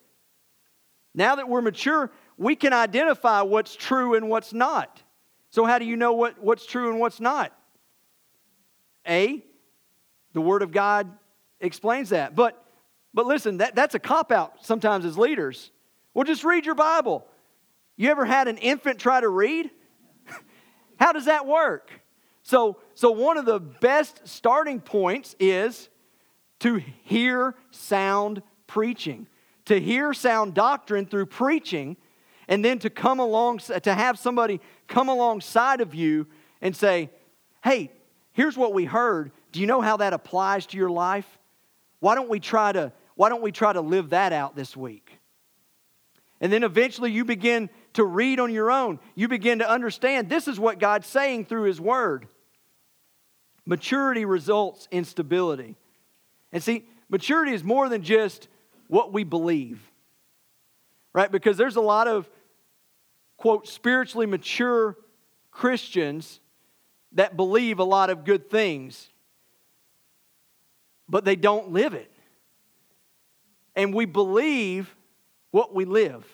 [1.15, 5.03] Now that we're mature, we can identify what's true and what's not.
[5.51, 7.53] So, how do you know what, what's true and what's not?
[9.07, 9.45] A,
[10.33, 11.11] the Word of God
[11.61, 12.37] explains that.
[12.37, 12.63] But,
[13.13, 15.73] but listen, that, that's a cop out sometimes as leaders.
[16.15, 17.27] Well, just read your Bible.
[18.01, 19.69] You ever had an infant try to read?
[20.99, 21.91] How does that work?
[22.43, 25.91] So, so one of the best starting points is
[26.61, 29.27] to hear sound preaching,
[29.67, 31.99] to hear sound doctrine through preaching,
[32.49, 36.27] and then to come along, to have somebody come alongside of you
[36.63, 37.11] and say,
[37.63, 37.93] hey,
[38.33, 39.31] here's what we heard.
[39.53, 41.39] Do you know how that applies to your life?
[41.99, 45.19] Why don't we try to, why don't we try to live that out this week?
[46.41, 47.69] And then eventually you begin
[48.01, 48.99] to read on your own.
[49.15, 52.27] You begin to understand this is what God's saying through His Word.
[53.67, 55.77] Maturity results in stability.
[56.51, 58.49] And see, maturity is more than just
[58.89, 59.83] what we believe,
[61.13, 61.31] right?
[61.31, 62.27] Because there's a lot of,
[63.37, 64.97] quote, spiritually mature
[65.51, 66.41] Christians
[67.13, 69.11] that believe a lot of good things,
[71.07, 72.11] but they don't live it.
[73.77, 74.97] And we believe
[75.51, 76.25] what we live.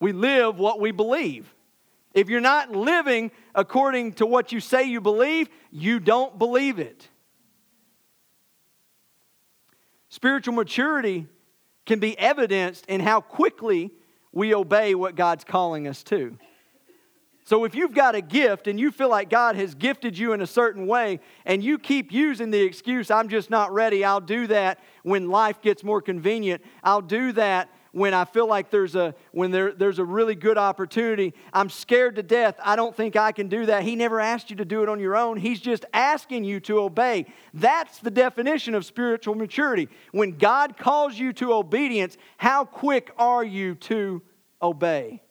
[0.00, 1.52] We live what we believe.
[2.14, 7.08] If you're not living according to what you say you believe, you don't believe it.
[10.08, 11.26] Spiritual maturity
[11.84, 13.90] can be evidenced in how quickly
[14.32, 16.38] we obey what God's calling us to.
[17.44, 20.42] So if you've got a gift and you feel like God has gifted you in
[20.42, 24.46] a certain way and you keep using the excuse, I'm just not ready, I'll do
[24.48, 29.14] that when life gets more convenient, I'll do that when I feel like there's a
[29.32, 31.34] when there, there's a really good opportunity.
[31.52, 32.56] I'm scared to death.
[32.62, 33.82] I don't think I can do that.
[33.82, 35.36] He never asked you to do it on your own.
[35.36, 37.26] He's just asking you to obey.
[37.54, 39.88] That's the definition of spiritual maturity.
[40.12, 44.22] When God calls you to obedience, how quick are you to
[44.60, 45.22] obey?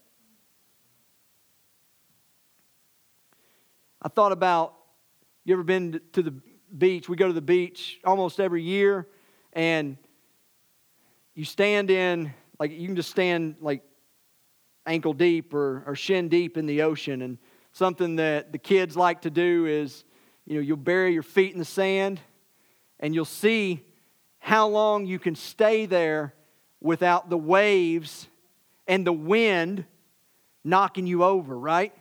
[4.01, 4.73] I thought about
[5.43, 6.33] you ever been to the
[6.77, 7.07] beach?
[7.07, 9.07] We go to the beach almost every year
[9.53, 9.97] and
[11.33, 13.83] you stand in like you can just stand like
[14.85, 17.21] ankle deep or, or shin deep in the ocean.
[17.21, 17.37] And
[17.71, 20.03] something that the kids like to do is,
[20.45, 22.19] you know, you'll bury your feet in the sand
[22.99, 23.83] and you'll see
[24.39, 26.33] how long you can stay there
[26.79, 28.27] without the waves
[28.87, 29.85] and the wind
[30.63, 31.93] knocking you over, right?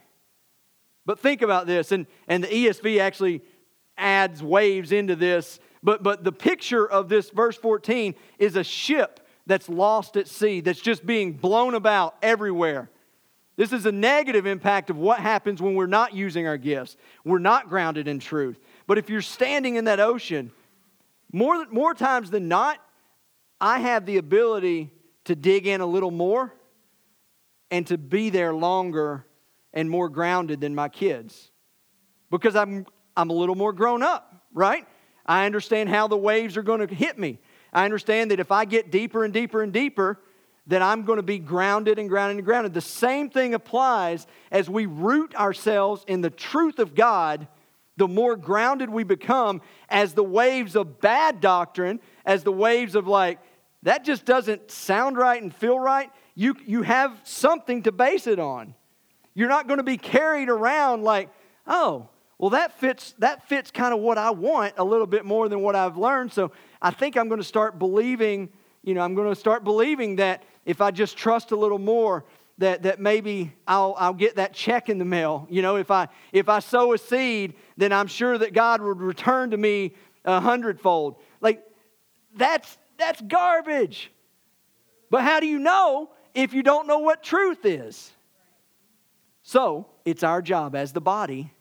[1.05, 3.41] But think about this, and, and the ESV actually
[3.97, 5.59] adds waves into this.
[5.81, 10.61] But, but the picture of this verse 14 is a ship that's lost at sea,
[10.61, 12.89] that's just being blown about everywhere.
[13.55, 16.95] This is a negative impact of what happens when we're not using our gifts.
[17.25, 18.59] We're not grounded in truth.
[18.85, 20.51] But if you're standing in that ocean,
[21.31, 22.77] more, more times than not,
[23.59, 24.91] I have the ability
[25.25, 26.53] to dig in a little more
[27.71, 29.25] and to be there longer
[29.73, 31.51] and more grounded than my kids
[32.29, 34.85] because I'm, I'm a little more grown up, right?
[35.25, 37.39] I understand how the waves are going to hit me.
[37.73, 40.19] I understand that if I get deeper and deeper and deeper,
[40.65, 42.73] then I'm going to be grounded and grounded and grounded.
[42.73, 47.47] The same thing applies as we root ourselves in the truth of God,
[47.95, 53.07] the more grounded we become as the waves of bad doctrine, as the waves of
[53.07, 53.39] like,
[53.83, 56.11] that just doesn't sound right and feel right.
[56.35, 58.75] You, you have something to base it on.
[59.33, 61.29] You're not going to be carried around like,
[61.65, 65.47] oh, well, that fits, that fits kind of what I want a little bit more
[65.47, 66.33] than what I've learned.
[66.33, 68.49] So I think I'm going to start believing,
[68.83, 72.25] you know, I'm going to start believing that if I just trust a little more,
[72.59, 75.47] that, that maybe I'll, I'll get that check in the mail.
[75.49, 78.99] You know, if I, if I sow a seed, then I'm sure that God would
[78.99, 79.93] return to me
[80.25, 81.17] a hundredfold.
[81.39, 81.63] Like,
[82.35, 84.11] that's, that's garbage.
[85.09, 88.11] But how do you know if you don't know what truth is?
[89.43, 91.53] So, it's our job as the body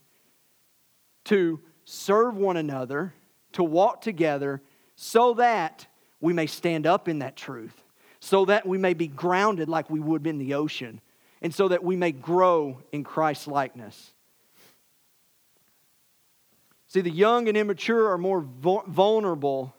[1.26, 3.14] to serve one another,
[3.52, 4.60] to walk together,
[4.96, 5.86] so that
[6.20, 7.82] we may stand up in that truth,
[8.18, 11.00] so that we may be grounded like we would be in the ocean,
[11.42, 14.12] and so that we may grow in Christ's likeness.
[16.88, 19.74] See, the young and immature are more vulnerable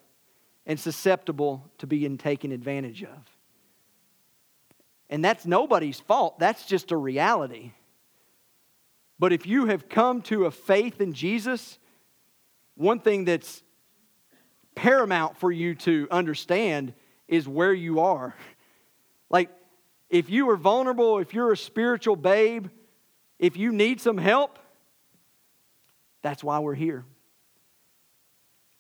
[0.66, 3.38] and susceptible to being taken advantage of.
[5.10, 7.72] And that's nobody's fault, that's just a reality.
[9.18, 11.80] But if you have come to a faith in Jesus,
[12.76, 13.64] one thing that's
[14.78, 16.94] paramount for you to understand
[17.28, 18.36] is where you are.
[19.30, 19.50] Like,
[20.10, 22.68] if you are vulnerable, if you're a spiritual babe,
[23.40, 24.58] if you need some help,
[26.22, 27.04] that's why we're here.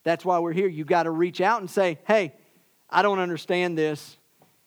[0.06, 0.70] That's why we're here.
[0.70, 2.34] You've got to reach out and say, hey,
[2.90, 4.16] I don't understand this,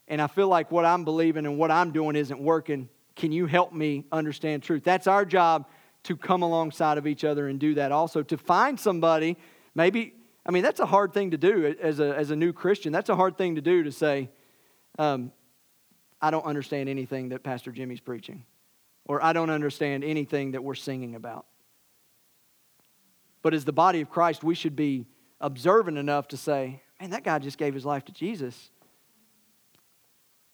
[0.07, 2.91] and I feel like what I'm believing and what I'm doing isn't working.
[3.17, 4.85] Can you help me understand truth?
[4.85, 5.67] That's our job
[6.03, 8.23] to come alongside of each other and do that also.
[8.23, 9.39] To find somebody,
[9.75, 10.13] maybe,
[10.45, 12.93] I mean, that's a hard thing to do as a, as a new Christian.
[12.93, 14.31] That's a hard thing to do to say,
[14.99, 15.33] um,
[16.21, 18.45] I don't understand anything that Pastor Jimmy's preaching,
[19.07, 21.47] or I don't understand anything that we're singing about.
[23.43, 25.07] But as the body of Christ, we should be
[25.41, 28.71] observant enough to say, man, that guy just gave his life to Jesus.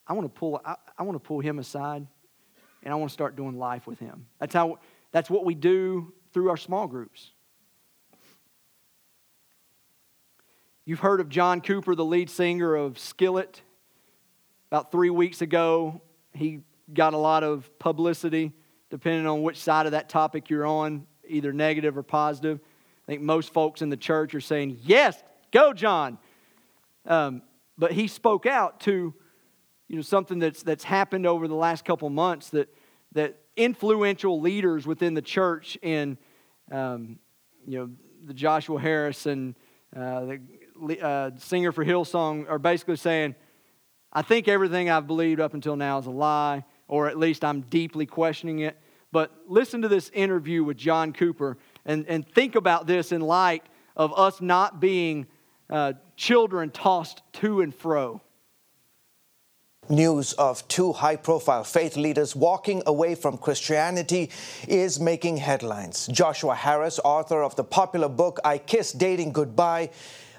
[0.06, 2.06] I want to pull, I, I want to pull him aside
[2.82, 4.26] and I want to start doing life with him.
[4.38, 4.78] That's how
[5.10, 7.30] that's what we do through our small groups.
[10.88, 13.60] You've heard of John Cooper, the lead singer of Skillet.
[14.70, 16.00] About three weeks ago,
[16.32, 16.60] he
[16.94, 18.52] got a lot of publicity,
[18.88, 22.60] depending on which side of that topic you're on, either negative or positive.
[22.60, 25.20] I think most folks in the church are saying, Yes,
[25.50, 26.18] go, John.
[27.04, 27.42] Um,
[27.76, 29.12] but he spoke out to
[29.88, 32.72] you know, something that's, that's happened over the last couple months that,
[33.10, 36.16] that influential leaders within the church in,
[36.70, 37.18] um,
[37.66, 37.90] you know,
[38.24, 39.56] the Joshua Harris and
[39.96, 40.40] uh, the
[41.00, 43.34] uh, singer for Hillsong are basically saying,
[44.12, 47.62] I think everything I've believed up until now is a lie, or at least I'm
[47.62, 48.78] deeply questioning it.
[49.12, 53.64] But listen to this interview with John Cooper and, and think about this in light
[53.96, 55.26] of us not being
[55.70, 58.20] uh, children tossed to and fro.
[59.88, 64.30] News of two high profile faith leaders walking away from Christianity
[64.66, 66.08] is making headlines.
[66.08, 69.90] Joshua Harris, author of the popular book I Kissed Dating Goodbye,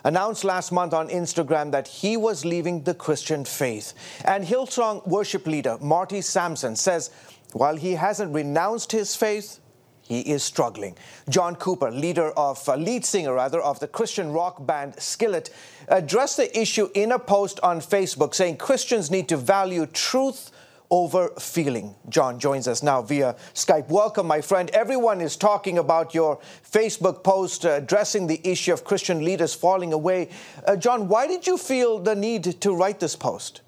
[0.03, 3.93] announced last month on Instagram that he was leaving the Christian faith.
[4.25, 7.11] And Hillsong worship leader Marty Sampson says
[7.53, 9.59] while he hasn't renounced his faith,
[10.01, 10.95] he is struggling.
[11.29, 15.49] John Cooper, leader of uh, lead singer rather of the Christian rock band Skillet,
[15.89, 20.51] addressed the issue in a post on Facebook saying Christians need to value truth
[20.89, 21.95] over feeling.
[22.09, 23.89] John joins us now via Skype.
[23.89, 24.69] Welcome, my friend.
[24.71, 29.93] Everyone is talking about your Facebook post uh, addressing the issue of Christian leaders falling
[29.93, 30.29] away.
[30.65, 33.61] Uh, John, why did you feel the need to write this post?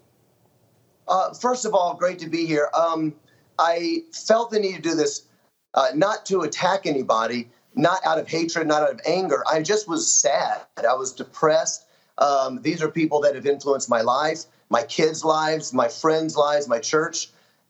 [1.08, 2.70] Uh, first of all, great to be here.
[2.74, 3.14] Um,
[3.58, 5.24] I felt the need to do this
[5.74, 9.44] uh, not to attack anybody, not out of hatred, not out of anger.
[9.52, 10.62] I just was sad.
[10.78, 11.86] I was depressed.
[12.20, 16.68] Um, these are people that have influenced my life, my kids' lives, my friends' lives,
[16.68, 17.30] my church.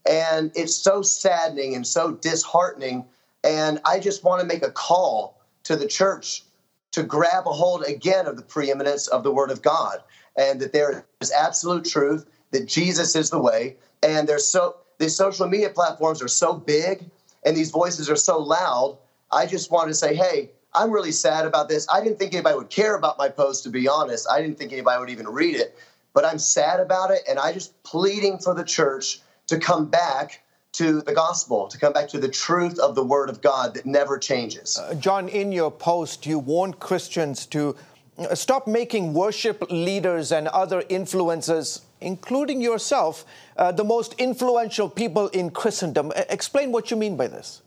[0.10, 3.06] And it's so saddening and so disheartening.
[3.44, 6.44] And I just want to make a call to the church
[6.92, 10.00] to grab a hold again of the preeminence of the Word of God
[10.36, 13.78] and that there is absolute truth, that Jesus is the way.
[14.02, 17.10] And there's so these social media platforms are so big
[17.46, 18.98] and these voices are so loud.
[19.32, 21.88] I just want to say, hey, I'm really sad about this.
[21.92, 24.28] I didn't think anybody would care about my post, to be honest.
[24.30, 25.78] I didn't think anybody would even read it,
[26.14, 27.22] but I'm sad about it.
[27.28, 31.94] And I just pleading for the church to come back to the gospel, to come
[31.94, 34.78] back to the truth of the word of God that never changes.
[34.78, 37.76] Uh, John, in your post, you warned Christians to
[38.20, 43.26] uh, stop making worship leaders and other influencers, including yourself,
[43.58, 46.12] uh, the most influential people in Christendom.
[46.30, 47.64] explain what you mean by this.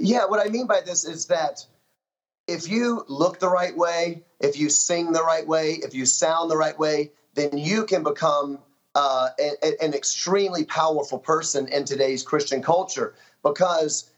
[0.00, 1.64] Yeah, what I mean by this is that
[2.50, 6.50] if you look the right way, if you sing the right way, if you sound
[6.50, 8.58] the right way, then you can become
[8.96, 13.14] uh, a, an extremely powerful person in today's Christian culture.
[13.44, 14.10] Because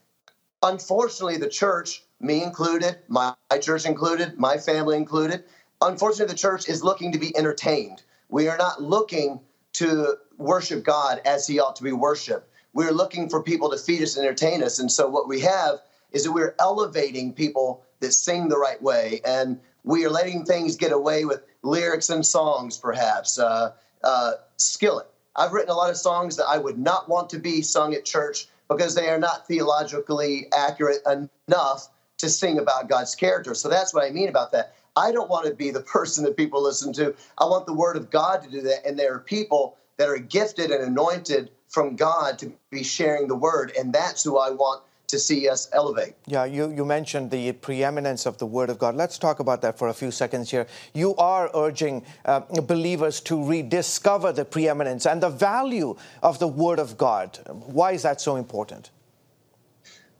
[0.62, 5.44] unfortunately, the church, me included, my, my church included, my family included,
[5.82, 8.02] unfortunately, the church is looking to be entertained.
[8.30, 9.40] We are not looking
[9.74, 12.48] to worship God as he ought to be worshiped.
[12.72, 14.78] We're looking for people to feed us and entertain us.
[14.78, 15.80] And so what we have
[16.12, 19.20] is that we're elevating people that sing the right way.
[19.24, 23.38] And we are letting things get away with lyrics and songs, perhaps.
[23.38, 23.72] Uh,
[24.04, 25.06] uh, skillet.
[25.36, 28.04] I've written a lot of songs that I would not want to be sung at
[28.04, 31.88] church because they are not theologically accurate enough
[32.18, 33.54] to sing about God's character.
[33.54, 34.74] So that's what I mean about that.
[34.94, 37.14] I don't want to be the person that people listen to.
[37.38, 38.86] I want the Word of God to do that.
[38.86, 43.36] And there are people that are gifted and anointed from God to be sharing the
[43.36, 43.72] Word.
[43.78, 46.14] And that's who I want to see us elevate.
[46.26, 48.96] Yeah, you, you mentioned the preeminence of the Word of God.
[48.96, 50.66] Let's talk about that for a few seconds here.
[50.94, 56.78] You are urging uh, believers to rediscover the preeminence and the value of the Word
[56.78, 57.38] of God.
[57.46, 58.90] Why is that so important?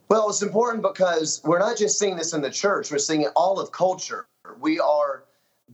[0.09, 3.31] Well, it's important because we're not just seeing this in the church, we're seeing it
[3.35, 4.27] all of culture.
[4.59, 5.23] We are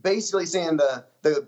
[0.02, 1.46] basically seeing the, the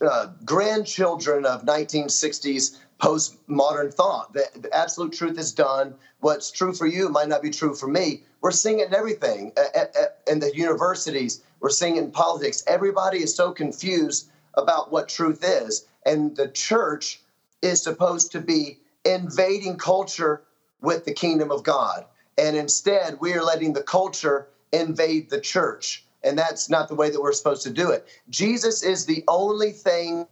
[0.00, 4.32] uh, grandchildren of 1960s postmodern thought.
[4.32, 5.94] that the, absolute truth is done.
[6.20, 8.22] What's true for you might not be true for me.
[8.40, 9.52] We're seeing it in everything.
[9.58, 12.64] At, at, in the universities, we're seeing it in politics.
[12.66, 15.86] Everybody is so confused about what truth is.
[16.06, 17.20] And the church
[17.60, 20.42] is supposed to be invading culture
[20.80, 22.06] with the kingdom of God.
[22.38, 26.04] And instead, we are letting the culture invade the church.
[26.24, 28.06] And that's not the way that we're supposed to do it.
[28.30, 30.26] Jesus is the only thing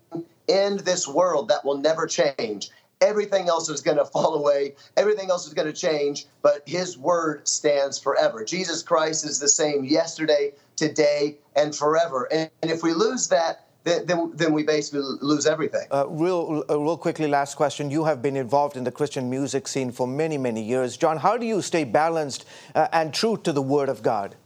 [0.49, 2.71] in this world that will never change.
[3.01, 4.75] Everything else is going to fall away.
[4.97, 8.45] Everything else is going to change, but his word stands forever.
[8.45, 12.29] Jesus Christ is the same yesterday, today, and forever.
[12.33, 15.89] And, and if we lose that, then, then, we basically lose everything.
[15.91, 17.91] Uh, real, uh, real quickly, last question.
[17.91, 20.97] You have been involved in the Christian music scene for many, many years.
[20.97, 22.45] John, how do you stay balanced
[22.77, 24.37] uh, and true to the Word of God?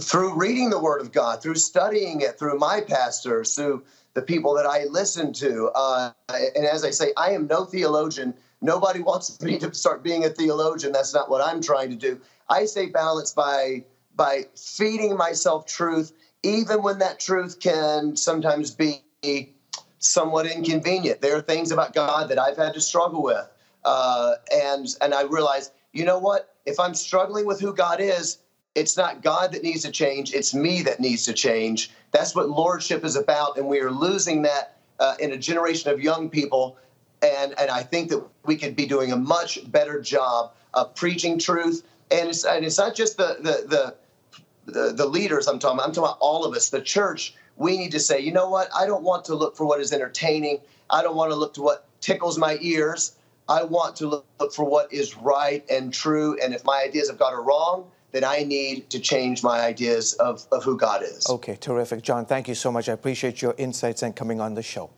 [0.00, 3.84] Through reading the Word of God, through studying it, through my pastors, through
[4.14, 5.70] the people that I listen to.
[5.74, 8.34] Uh, and as I say, I am no theologian.
[8.60, 10.92] Nobody wants me to start being a theologian.
[10.92, 12.20] That's not what I'm trying to do.
[12.48, 13.84] I stay balanced by
[14.14, 16.12] by feeding myself truth
[16.42, 19.02] even when that truth can sometimes be
[19.98, 21.20] somewhat inconvenient.
[21.20, 23.48] There are things about God that I've had to struggle with,
[23.84, 26.54] uh, and and I realize, you know what?
[26.66, 28.38] If I'm struggling with who God is,
[28.74, 31.90] it's not God that needs to change; it's me that needs to change.
[32.10, 36.00] That's what lordship is about, and we are losing that uh, in a generation of
[36.00, 36.76] young people.
[37.22, 41.38] And and I think that we could be doing a much better job of preaching
[41.38, 41.84] truth.
[42.10, 43.94] And it's and it's not just the the the
[44.66, 47.92] the, leaders I'm talking about, I'm talking about all of us, the church, we need
[47.92, 48.68] to say, you know what?
[48.74, 50.60] I don't want to look for what is entertaining.
[50.90, 53.16] I don't want to look to what tickles my ears.
[53.48, 56.38] I want to look, look for what is right and true.
[56.42, 60.12] And if my ideas of God are wrong, then I need to change my ideas
[60.14, 61.26] of, of who God is.
[61.28, 62.02] Okay, terrific.
[62.02, 62.88] John, thank you so much.
[62.88, 64.90] I appreciate your insights and coming on the show.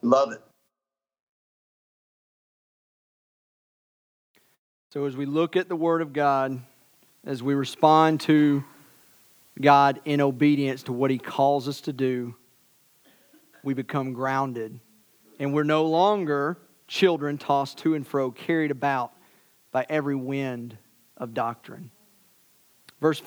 [0.00, 0.40] Love it.
[4.92, 6.62] So, as we look at the Word of God,
[7.24, 8.64] as we respond to
[9.60, 12.34] God in obedience to what He calls us to do,
[13.62, 14.80] we become grounded.
[15.40, 19.12] And we're no longer children tossed to and fro, carried about
[19.72, 20.78] by every wind
[21.16, 21.90] of doctrine.
[23.04, 23.22] Verse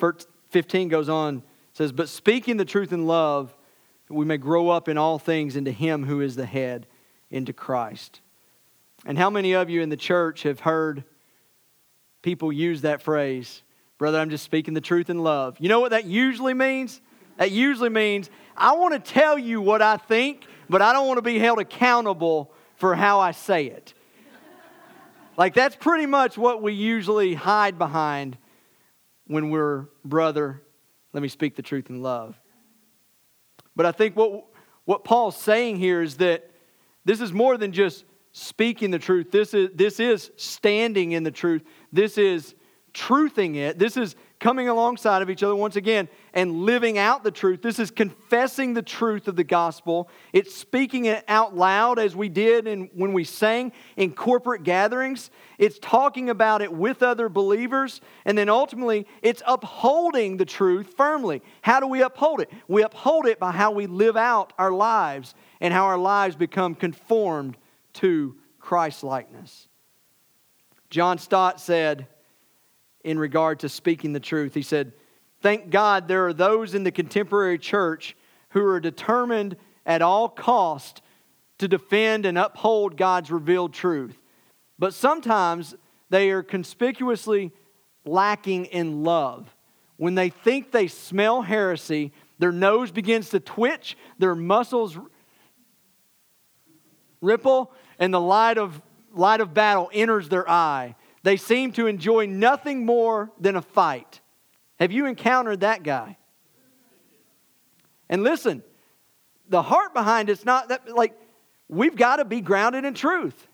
[0.50, 1.40] 15 goes on,
[1.72, 3.54] says, But speaking the truth in love,
[4.08, 6.88] we may grow up in all things into Him who is the head,
[7.30, 8.20] into Christ.
[9.06, 11.04] And how many of you in the church have heard
[12.22, 13.62] people use that phrase?
[13.98, 15.56] Brother, I'm just speaking the truth in love.
[15.60, 17.00] You know what that usually means?
[17.36, 21.18] That usually means I want to tell you what I think, but I don't want
[21.18, 23.94] to be held accountable for how I say it.
[25.36, 28.38] like, that's pretty much what we usually hide behind
[29.28, 30.60] when we're, brother,
[31.12, 32.38] let me speak the truth in love.
[33.76, 34.46] But I think what,
[34.84, 36.50] what Paul's saying here is that
[37.04, 39.30] this is more than just speaking the truth.
[39.30, 41.62] This is, this is standing in the truth.
[41.92, 42.54] This is
[42.92, 43.78] truthing it.
[43.78, 47.60] This is coming alongside of each other once again and living out the truth.
[47.60, 50.08] This is confessing the truth of the gospel.
[50.32, 55.30] It's speaking it out loud as we did in, when we sang in corporate gatherings.
[55.58, 58.00] It's talking about it with other believers.
[58.24, 61.42] And then ultimately, it's upholding the truth firmly.
[61.62, 62.50] How do we uphold it?
[62.68, 66.76] We uphold it by how we live out our lives and how our lives become
[66.76, 67.56] conformed
[67.94, 69.66] to Christ likeness.
[70.90, 72.06] John Stott said,
[73.04, 74.54] in regard to speaking the truth.
[74.54, 74.92] He said,
[75.40, 78.16] Thank God there are those in the contemporary church
[78.50, 81.02] who are determined at all cost
[81.58, 84.18] to defend and uphold God's revealed truth.
[84.78, 85.74] But sometimes
[86.10, 87.52] they are conspicuously
[88.04, 89.54] lacking in love.
[89.96, 94.96] When they think they smell heresy, their nose begins to twitch, their muscles
[97.20, 98.80] ripple, and the light of,
[99.12, 100.94] light of battle enters their eye.
[101.28, 104.22] They seem to enjoy nothing more than a fight.
[104.80, 106.16] Have you encountered that guy?
[108.08, 108.62] And listen,
[109.46, 111.12] the heart behind it's not that, like,
[111.68, 113.46] we've got to be grounded in truth,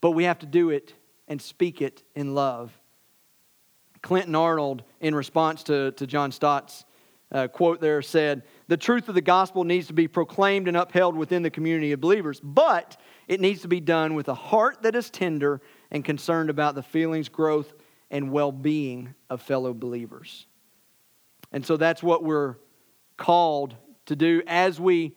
[0.00, 0.94] but we have to do it
[1.28, 2.72] and speak it in love.
[4.00, 6.86] Clinton Arnold, in response to, to John Stott's
[7.32, 11.16] uh, quote there, said, The truth of the gospel needs to be proclaimed and upheld
[11.16, 14.96] within the community of believers, but it needs to be done with a heart that
[14.96, 15.60] is tender
[15.90, 17.72] and concerned about the feelings, growth,
[18.10, 20.46] and well being of fellow believers.
[21.52, 22.56] And so that's what we're
[23.16, 23.74] called
[24.06, 25.14] to do as we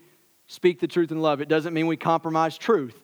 [0.48, 1.42] speak the truth in love.
[1.42, 2.96] It doesn't mean we compromise truth.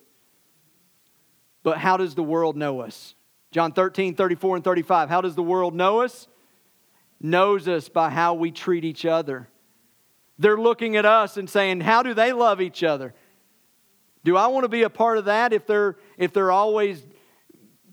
[1.63, 3.15] But how does the world know us?
[3.51, 5.09] John 13, 34, and 35.
[5.09, 6.28] How does the world know us?
[7.20, 9.49] Knows us by how we treat each other.
[10.38, 13.13] They're looking at us and saying, How do they love each other?
[14.24, 17.05] Do I want to be a part of that if they're, if they're always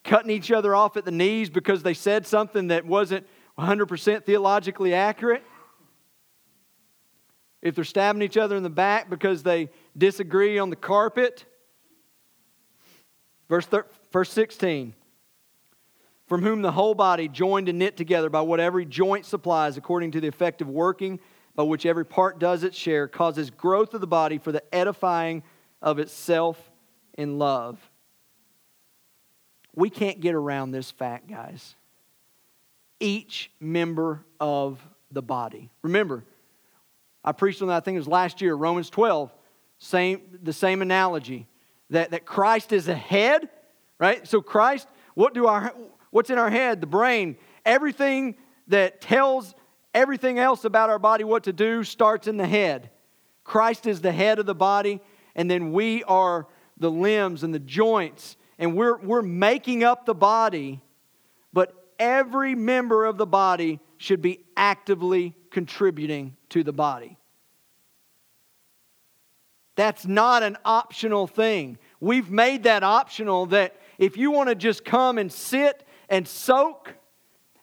[0.06, 3.26] cutting each other off at the knees because they said something that wasn't
[3.58, 5.42] 100% theologically accurate,
[7.60, 11.44] if they're stabbing each other in the back because they disagree on the carpet.
[13.48, 14.94] Verse, thir- verse 16
[16.26, 20.10] from whom the whole body, joined and knit together by what every joint supplies, according
[20.10, 21.20] to the effective working
[21.54, 25.42] by which every part does its share, causes growth of the body for the edifying
[25.80, 26.70] of itself
[27.16, 27.78] in love.
[29.76, 31.76] We can't get around this fact, guys.
[32.98, 34.80] Each member of
[35.12, 35.70] the body.
[35.82, 36.24] Remember,
[37.22, 39.32] I preached on that, I think it was last year, Romans 12,
[39.78, 41.46] same, the same analogy
[41.90, 43.48] that, that Christ is a head,
[43.98, 44.26] right?
[44.26, 45.72] So, Christ, what do our,
[46.10, 46.80] what's in our head?
[46.80, 47.36] The brain.
[47.64, 48.36] Everything
[48.68, 49.54] that tells
[49.94, 52.90] everything else about our body what to do starts in the head.
[53.44, 55.00] Christ is the head of the body,
[55.34, 56.46] and then we are
[56.76, 60.80] the limbs and the joints, and we're, we're making up the body,
[61.52, 67.16] but every member of the body should be actively contributing to the body.
[69.74, 71.78] That's not an optional thing.
[72.00, 76.94] We've made that optional that if you want to just come and sit and soak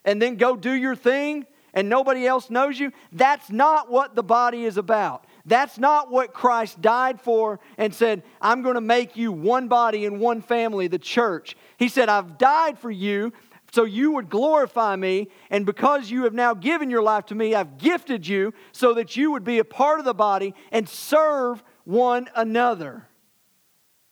[0.05, 4.23] and then go do your thing and nobody else knows you, that's not what the
[4.23, 5.25] body is about.
[5.45, 10.05] That's not what Christ died for and said, I'm going to make you one body
[10.05, 11.57] and one family, the church.
[11.77, 13.33] He said, I've died for you
[13.73, 15.27] so you would glorify me.
[15.49, 19.17] And because you have now given your life to me, I've gifted you so that
[19.17, 23.07] you would be a part of the body and serve one another.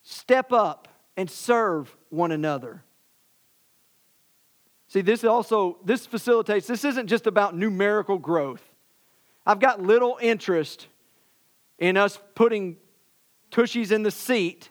[0.04, 2.84] Step up and serve one another.
[4.88, 8.64] See, this also this facilitates this isn't just about numerical growth.
[9.46, 10.88] I've got little interest
[11.82, 12.78] in us putting
[13.52, 14.70] tushies in the seat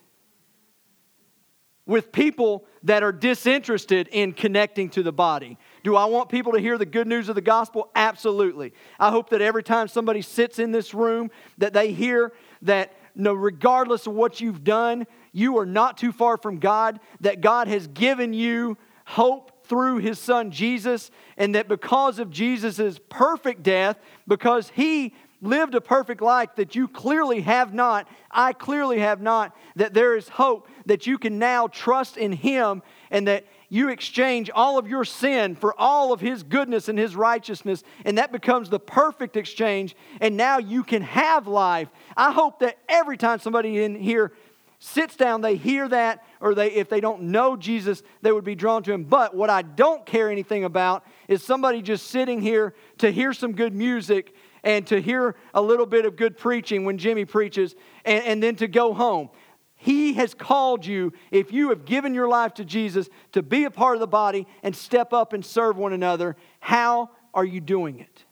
[1.85, 5.59] with people that are disinterested in connecting to the body.
[5.83, 7.91] Do I want people to hear the good news of the gospel?
[7.97, 8.73] Absolutely.
[8.99, 12.33] I hope that every time somebody sits in this room that they hear
[12.63, 17.41] that no regardless of what you've done, you are not too far from God, that
[17.41, 23.65] God has given you hope through his son Jesus and that because of Jesus' perfect
[23.65, 23.99] death,
[24.29, 29.57] because he lived a perfect life that you clearly have not, I clearly have not,
[29.76, 34.51] that there is hope that you can now trust in Him and that you exchange
[34.53, 38.68] all of your sin for all of His goodness and His righteousness, and that becomes
[38.68, 41.88] the perfect exchange, and now you can have life.
[42.16, 44.32] I hope that every time somebody in here
[44.80, 48.55] sits down, they hear that, or they, if they don't know Jesus, they would be
[48.55, 49.05] drawn to him.
[49.05, 53.53] But what I don't care anything about is somebody just sitting here to hear some
[53.53, 58.25] good music and to hear a little bit of good preaching when Jimmy preaches, and,
[58.25, 59.31] and then to go home.
[59.77, 63.71] He has called you, if you have given your life to Jesus, to be a
[63.71, 66.37] part of the body and step up and serve one another.
[66.59, 68.25] How are you doing it?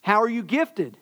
[0.00, 0.98] How are you gifted?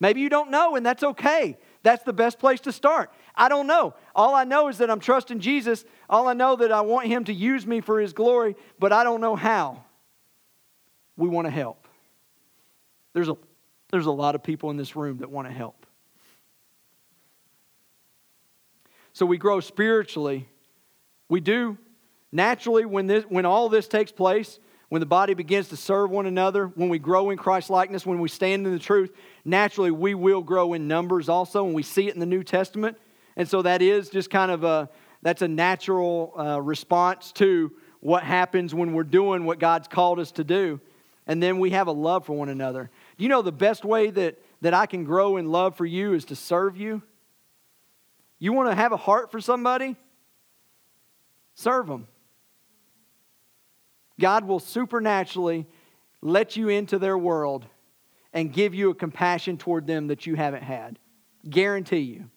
[0.00, 1.58] Maybe you don't know, and that's okay.
[1.82, 3.10] That's the best place to start.
[3.34, 3.94] I don't know.
[4.14, 5.84] All I know is that I'm trusting Jesus.
[6.08, 9.04] All I know that I want Him to use me for His glory, but I
[9.04, 9.84] don't know how.
[11.16, 11.85] We want to help.
[13.16, 13.36] There's a,
[13.90, 15.86] there's a lot of people in this room that want to help.
[19.14, 20.46] So we grow spiritually.
[21.30, 21.78] We do.
[22.30, 24.58] Naturally, when, this, when all this takes place,
[24.90, 28.18] when the body begins to serve one another, when we grow in Christ likeness, when
[28.18, 29.10] we stand in the truth,
[29.46, 32.98] naturally we will grow in numbers also, and we see it in the New Testament.
[33.34, 34.90] And so that is just kind of a
[35.22, 40.32] that's a natural uh, response to what happens when we're doing what God's called us
[40.32, 40.82] to do.
[41.26, 42.90] And then we have a love for one another.
[43.16, 46.26] You know, the best way that, that I can grow in love for you is
[46.26, 47.02] to serve you.
[48.38, 49.96] You want to have a heart for somebody?
[51.54, 52.06] Serve them.
[54.20, 55.66] God will supernaturally
[56.20, 57.66] let you into their world
[58.32, 60.98] and give you a compassion toward them that you haven't had.
[61.48, 62.30] Guarantee you.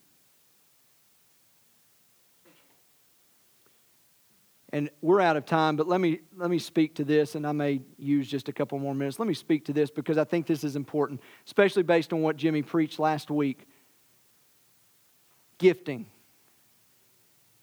[4.72, 7.51] And we're out of time, but let me, let me speak to this, and I
[7.53, 9.17] may use just a couple more minutes.
[9.17, 12.38] Let me speak to this because I think this is important, especially based on what
[12.38, 13.67] Jimmy preached last week.
[15.57, 16.05] Gifting.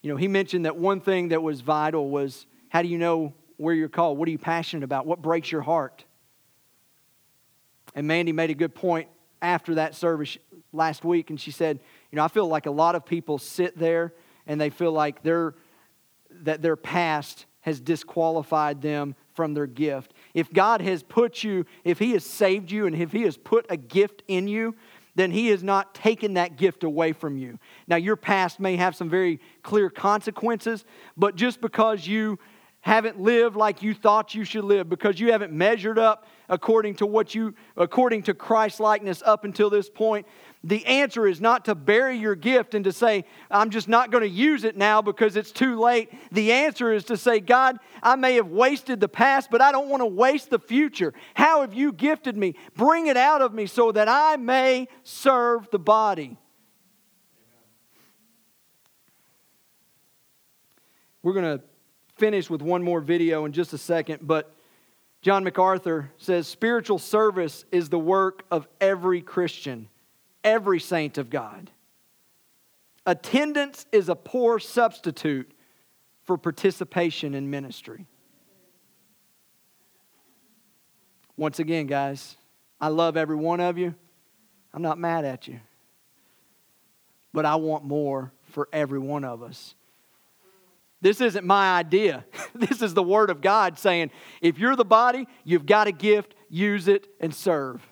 [0.03, 3.35] You know, he mentioned that one thing that was vital was how do you know
[3.57, 4.19] where you're called?
[4.19, 5.07] What are you passionate about?
[5.07, 6.05] What breaks your heart?
[7.95, 9.09] And Mandy made a good point
[9.41, 10.39] after that service
[10.73, 11.79] last week, and she said,
[12.11, 14.13] You know, I feel like a lot of people sit there
[14.47, 15.55] and they feel like they're
[16.45, 20.14] that their past has disqualified them from their gift.
[20.34, 23.66] If God has put you, if He has saved you, and if He has put
[23.68, 24.76] a gift in you,
[25.14, 27.59] then He has not taken that gift away from you.
[27.89, 30.84] Now, your past may have some very clear consequences,
[31.16, 32.39] but just because you
[32.80, 37.05] haven't lived like you thought you should live, because you haven't measured up according to
[37.05, 40.24] what you according to Christ likeness up until this point?
[40.67, 44.23] The answer is not to bury your gift and to say, I'm just not going
[44.23, 46.11] to use it now because it's too late.
[46.33, 49.89] The answer is to say, God, I may have wasted the past, but I don't
[49.89, 51.14] want to waste the future.
[51.35, 52.57] How have you gifted me?
[52.75, 56.37] Bring it out of me so that I may serve the body.
[61.23, 61.64] We're going to
[62.17, 64.53] finish with one more video in just a second, but
[65.23, 69.89] John MacArthur says spiritual service is the work of every Christian,
[70.47, 71.71] every saint of God.
[73.05, 75.51] Attendance is a poor substitute
[76.25, 78.07] for participation in ministry.
[81.37, 82.37] Once again, guys,
[82.81, 83.95] I love every one of you.
[84.73, 85.61] I'm not mad at you.
[87.33, 89.75] But I want more for every one of us.
[91.03, 92.25] This isn't my idea.
[92.55, 96.35] this is the Word of God saying, if you're the body, you've got a gift,
[96.49, 97.87] use it and serve.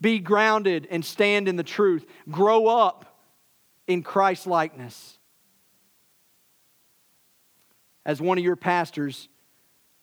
[0.00, 2.06] Be grounded and stand in the truth.
[2.30, 3.04] Grow up
[3.86, 5.18] in Christ likeness.
[8.04, 9.28] As one of your pastors,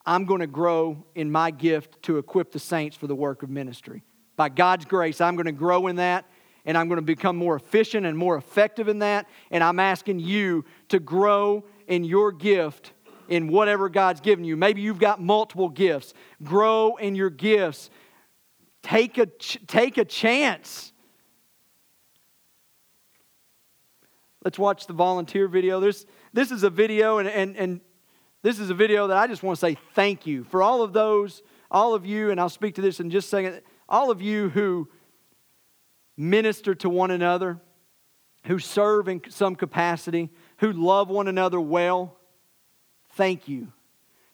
[0.05, 3.49] I'm going to grow in my gift to equip the saints for the work of
[3.49, 4.03] ministry.
[4.35, 6.25] By God's grace, I'm going to grow in that
[6.65, 9.27] and I'm going to become more efficient and more effective in that.
[9.51, 12.91] And I'm asking you to grow in your gift
[13.27, 14.57] in whatever God's given you.
[14.57, 16.13] Maybe you've got multiple gifts.
[16.43, 17.89] Grow in your gifts.
[18.85, 20.93] Take a, take a chance.
[24.43, 25.79] Let's watch the volunteer video.
[25.79, 27.81] This, this is a video, and, and, and
[28.43, 30.93] this is a video that I just want to say thank you for all of
[30.93, 34.21] those, all of you, and I'll speak to this in just a second, all of
[34.21, 34.87] you who
[36.15, 37.59] minister to one another,
[38.43, 42.15] who serve in some capacity, who love one another well,
[43.13, 43.73] thank you.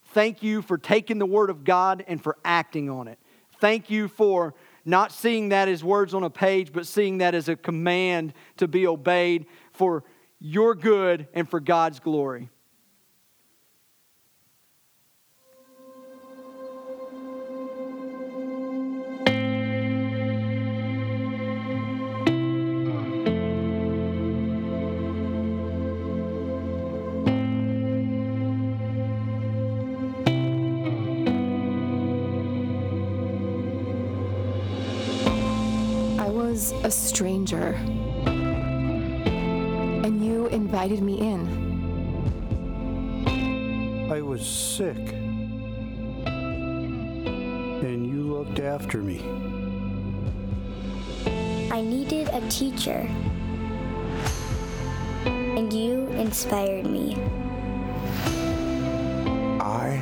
[0.08, 3.18] Thank you for taking the Word of God and for acting on it.
[3.62, 7.47] Thank you for not seeing that as words on a page, but seeing that as
[7.47, 10.03] a command to be obeyed for
[10.39, 12.49] your good and for God's glory.
[37.22, 37.78] Stranger,
[40.03, 41.41] and you invited me in.
[44.11, 44.97] I was sick,
[47.86, 49.22] and you looked after me.
[51.72, 53.07] I needed a teacher,
[55.24, 57.22] and you inspired me.
[59.61, 60.01] I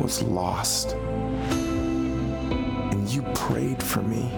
[0.00, 0.92] was lost,
[2.92, 4.30] and you prayed for me.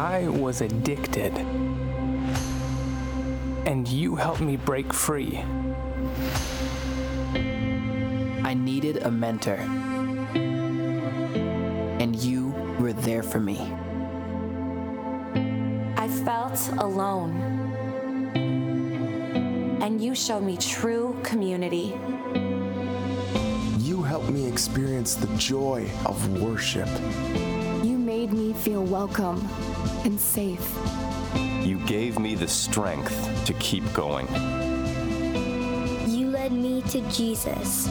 [0.00, 1.36] I was addicted,
[3.66, 5.44] and you helped me break free.
[8.42, 9.58] I needed a mentor,
[12.00, 12.48] and you
[12.78, 13.58] were there for me.
[15.98, 17.36] I felt alone,
[19.82, 21.94] and you showed me true community.
[23.76, 26.88] You helped me experience the joy of worship.
[27.84, 29.46] You made me feel welcome
[30.04, 30.76] and safe.
[31.62, 34.26] You gave me the strength to keep going.
[36.06, 37.88] You led me to Jesus.